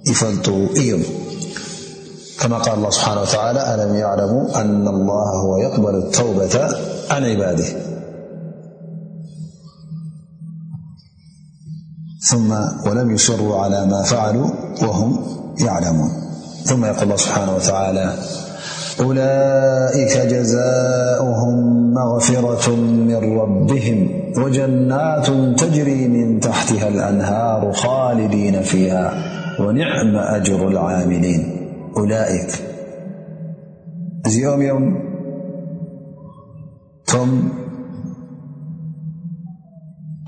يفل 0.09 0.37
يم 0.89 1.03
كما 2.41 2.57
قال 2.65 2.73
الله 2.79 2.89
بحانه 2.97 3.21
وتعالى 3.25 3.61
ألم 3.75 3.91
يعلمو 4.03 4.41
أن 4.61 4.83
الله 4.95 5.29
هو 5.43 5.51
يقبل 5.65 5.93
التوبة 5.95 6.55
عن 7.11 7.21
عباده 7.31 7.69
ولم 12.85 13.11
يصروا 13.11 13.57
على 13.59 13.85
ما 13.85 14.03
فعلوا 14.03 14.49
وهم 14.81 15.23
يعلمون 15.65 16.11
ثم 16.65 16.85
يقول 16.85 17.03
الله 17.03 17.15
سبحانه 17.15 17.55
وتعالى 17.55 18.05
أولئك 18.99 20.17
جزاؤهم 20.27 21.55
مغفرة 21.93 22.75
من 22.75 23.15
ربهم 23.15 23.97
وجنات 24.43 25.27
تجري 25.59 26.07
من 26.07 26.39
تحتها 26.39 26.87
الأنهار 26.87 27.71
خالدين 27.73 28.61
فيها 28.61 29.13
ونعم 29.61 30.15
أجر 30.15 30.67
العاملين 30.67 31.41
أولئك 31.97 32.49
يوم 34.29 34.61
يوم 34.61 34.83
م 37.13 37.31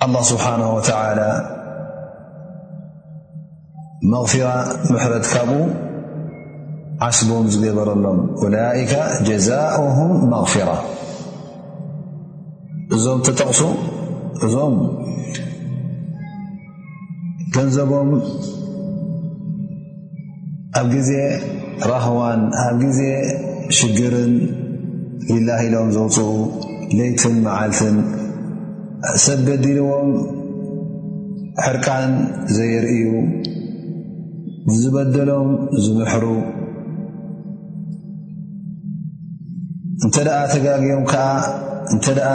الله 0.03 0.21
سبحانه 0.21 0.75
وتعالى 0.75 1.60
መቕፊራ 4.09 4.47
ምሕረት 4.91 5.25
ካብኡ 5.31 5.57
ዓስቦም 7.07 7.45
ዝገበረሎም 7.53 8.19
ኡላይካ 8.43 8.93
ጀዛኡሁም 9.27 10.11
መቕፊራ 10.31 10.69
እዞም 12.95 13.19
ተጠቕሱ 13.27 13.59
እዞም 14.47 14.75
ገንዘቦም 17.57 18.09
ኣብ 20.81 20.87
ጊዜ 20.95 21.11
ረህዋን 21.91 22.41
ኣብ 22.65 22.75
ጊዜ 22.85 23.01
ሽግርን 23.77 24.33
ሊላይ 25.31 25.63
ኢሎም 25.69 25.89
ዘውፅኡ 25.97 26.27
ለይትን 26.97 27.37
መዓልትን 27.45 27.97
ሰበት 29.27 29.59
ዲልዎም 29.67 30.11
ሕርቃን 31.65 32.11
ዘየርእዩ 32.57 32.99
ዝበደሎም 34.79 35.51
ዝምሕሩ 35.83 36.25
እንተ 40.05 40.15
ደኣ 40.27 40.37
ተጋጊዮም 40.51 41.03
ከዓ 41.11 41.23
እንተ 41.93 42.05
ኣ 42.31 42.33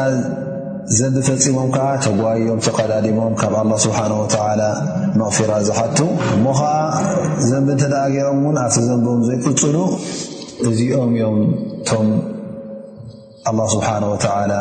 ዘንቢ 0.99 1.17
ፈፂሞም 1.29 1.71
ከዓ 1.77 1.87
ተጓዮም 2.05 2.59
ተቐዳዲሞም 2.67 3.33
ካብ 3.41 3.55
ኣላ 3.61 3.71
ስብሓን 3.85 4.13
ወተዓላ 4.21 4.63
መቕፊራት 5.21 5.63
ዝሓቱ 5.69 5.99
እሞ 6.37 6.45
ኸዓ 6.61 6.73
ዘንቢ 7.51 7.69
እንተ 7.77 7.85
ደኣ 7.93 8.03
ገይሮም 8.15 8.39
እውን 8.47 8.59
ኣብቲ 8.65 8.77
ዘንቦም 8.89 9.23
ዘይቅፅሉ 9.29 9.77
እዚኦም 10.71 11.13
እዮም 11.19 11.39
እቶም 11.81 12.09
ኣላ 13.51 13.59
ስብሓን 13.77 14.07
ወተዓላ 14.15 14.53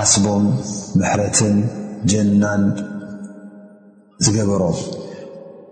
ዓስቦም 0.00 0.44
ምሕረትን 0.98 1.56
ጀናን 2.12 2.62
ዝገበሮም 4.24 4.76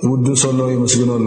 ውዱሰሎ 0.08 0.58
የመስግነሎ 0.74 1.26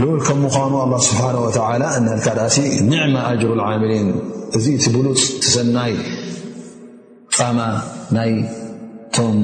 ልብል 0.00 0.18
ከም 0.26 0.38
ምዃኑ 0.46 0.72
ኣላ 0.84 0.92
ስብሓን 1.08 1.36
ወተላ 1.44 1.82
እናድካ 1.98 2.26
ዳኣሲ 2.38 2.56
ኒዕማ 2.90 3.14
ኣጅሩ 3.30 3.50
ልዓምሊን 3.60 4.08
እዚ 4.56 4.64
እቲ 4.78 4.84
ብሉፅ 4.96 5.22
ሰናይ 5.52 5.94
ፃማ 7.36 7.58
ናይቶም 8.16 9.38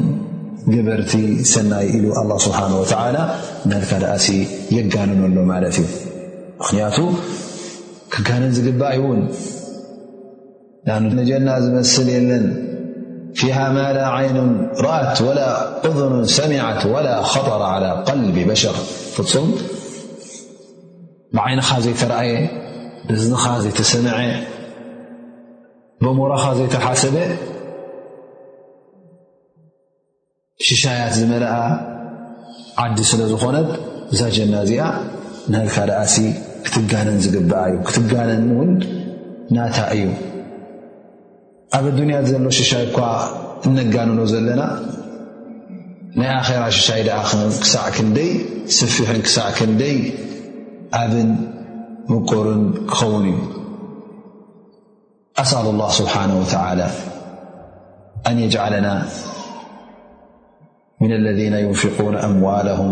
ገበርቲ 0.75 1.13
ሰናይ 1.55 1.87
ኢሉ 1.99 2.05
ኣላ 2.23 2.31
ስብሓን 2.47 2.75
ወተዓላ 2.81 3.17
እናድካ 3.67 3.93
ዳኣሲ 4.05 4.29
የጋነመሎ 4.79 5.37
ማለት 5.53 5.79
እዩ 5.85 5.89
ምኽንያቱ 6.61 6.99
ክጋነን 8.15 8.53
ዝግባእ 8.59 8.95
ይውን 8.99 9.23
ንነጀና 11.17 11.49
ዝመስል 11.65 12.09
የለን 12.17 12.45
ፊሃ 13.41 13.57
ማ 13.77 13.85
ላ 13.97 14.01
ዓይኑ 14.17 14.37
ረአት 14.87 15.17
ወላ 15.27 15.41
እذን 15.89 16.15
ሰሚዐት 16.39 16.83
ወላ 16.93 17.09
ኸጠረ 17.33 17.63
ዓላ 17.75 17.87
ቀልቢ 18.09 18.37
በሸር 18.49 18.77
ፍጹም 19.15 19.47
ብዓይንኻ 21.37 21.69
ዘይተረእየ 21.85 22.35
ብዝንኻ 23.11 23.45
ዘይተሰምዐ 23.65 24.17
ብእሞሮኻ 26.05 26.45
ዘይተሓሰበ 26.59 27.17
ሽሻያት 30.69 31.13
ዝመልአ 31.21 31.55
ዓዲ 32.83 32.99
ስለ 33.11 33.21
ዝኾነት 33.33 33.71
ዛጀና 34.21 34.55
እዚኣ 34.67 34.83
ንልካ 35.53 35.77
ድኣሲ 35.91 36.15
ክትጋነን 36.67 37.19
ዝግብአ 37.25 37.59
እዩ 37.71 37.79
ክትጋነን 37.89 38.45
ውን 38.59 38.71
ናታ 39.55 39.77
እዩ 39.95 40.05
ኣብ 41.77 41.87
الدني 41.93 42.15
ዘሎ 42.31 42.45
ሽሻي 42.57 42.87
ኳ 42.97 42.99
نጋን 43.75 44.11
ዘለና 44.33 44.63
ናይ 46.19 46.29
آخራ 46.41 46.61
ሽሻይ 46.77 47.03
ኣ 47.21 47.23
ክሳዕ 47.63 47.87
ክይ 47.97 48.31
سፊح 48.79 49.09
ክሳዕ 49.27 49.47
ክደይ 49.59 49.97
ኣብ 51.03 51.13
مقርን 52.13 52.65
ክኸውን 52.93 53.25
እዩ 53.33 53.41
أسأل 55.45 55.67
الله 55.73 55.91
سبحنه 56.01 56.35
وتعالى 56.43 56.89
أن 58.29 58.35
يجعلنا 58.45 58.95
من 61.03 61.13
الذين 61.21 61.55
ينفقون 61.65 62.15
أموالهم 62.29 62.91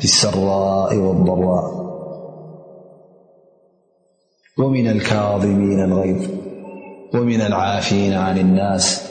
فالسراء 0.00 0.90
والضراء 1.06 1.66
ومن 4.60 4.86
الكاظمين 4.94 5.78
الغيض 5.88 6.22
ومن 7.14 7.40
العافين 7.40 8.12
عن 8.12 8.38
الناس 8.38 9.10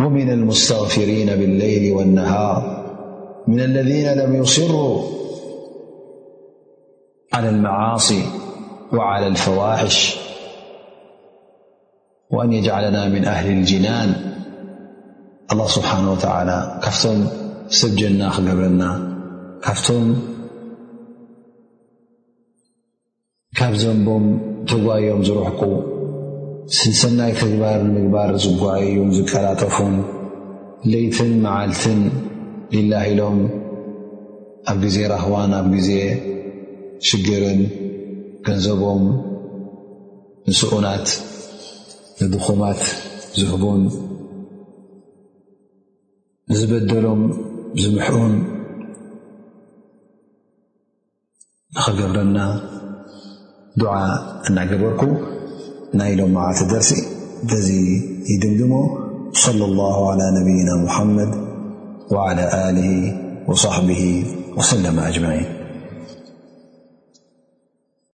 ومن 0.00 0.30
المستغفرين 0.30 1.26
بالليل 1.26 1.92
والنهار 1.94 2.78
من 3.48 3.60
الذين 3.60 4.12
لم 4.14 4.34
يصروا 4.36 5.02
على 7.32 7.48
المعاصي 7.48 8.22
وعلى 8.92 9.26
الفواحش 9.26 10.18
وأن 12.30 12.52
يجعلنا 12.52 13.08
من 13.08 13.24
أهل 13.24 13.50
الجنان 13.50 14.14
الله 15.52 15.66
سبحانه 15.66 16.12
وتعالى 16.12 16.80
كفتم 16.82 17.26
سبجناخ 17.68 18.38
قبلالنا 18.40 18.90
كفتم 19.62 20.16
كزمبم 23.56 24.47
እትጓዮም 24.68 25.20
ዝሩሕቁ 25.26 25.60
ስንሰናይ 26.78 27.30
ትግባር 27.38 27.78
ንምግባር 27.86 28.30
ዝጓዓዩን 28.44 29.08
ዝቀላጠፉን 29.18 29.94
ለይትን 30.92 31.30
መዓልትን 31.44 32.00
ሊላይ 32.74 33.06
ኢሎም 33.12 33.38
ኣብ 34.70 34.76
ግዜ 34.84 34.96
ራህዋን 35.14 35.52
ኣብ 35.60 35.66
ግዜ 35.76 35.90
ሽግርን 37.10 37.60
ገንዘቦም 38.48 39.04
ንስኡናት 40.50 41.06
ንድኹማት 42.32 42.82
ዝህቡን 43.40 43.82
ዝበደሎም 46.58 47.22
ዝምሕኡን 47.84 48.34
ንኸገብረና 51.76 52.36
ድع 53.82 53.94
እናገበርኩ 54.48 55.02
ና 55.98 56.06
ይሎ 56.10 56.20
መዓቲ 56.36 56.58
ደርሲ 56.72 56.90
በዚ 57.50 57.68
ይድምድሞ 58.32 58.72
صلى 59.46 59.64
الله 59.70 59.96
على 60.10 60.24
ነብና 60.36 60.68
مሐመድ 60.86 61.30
وعلى 62.14 62.44
له 62.78 62.90
وصሕبه 63.48 64.02
وسلم 64.58 64.96
أጅمعን 65.08 65.57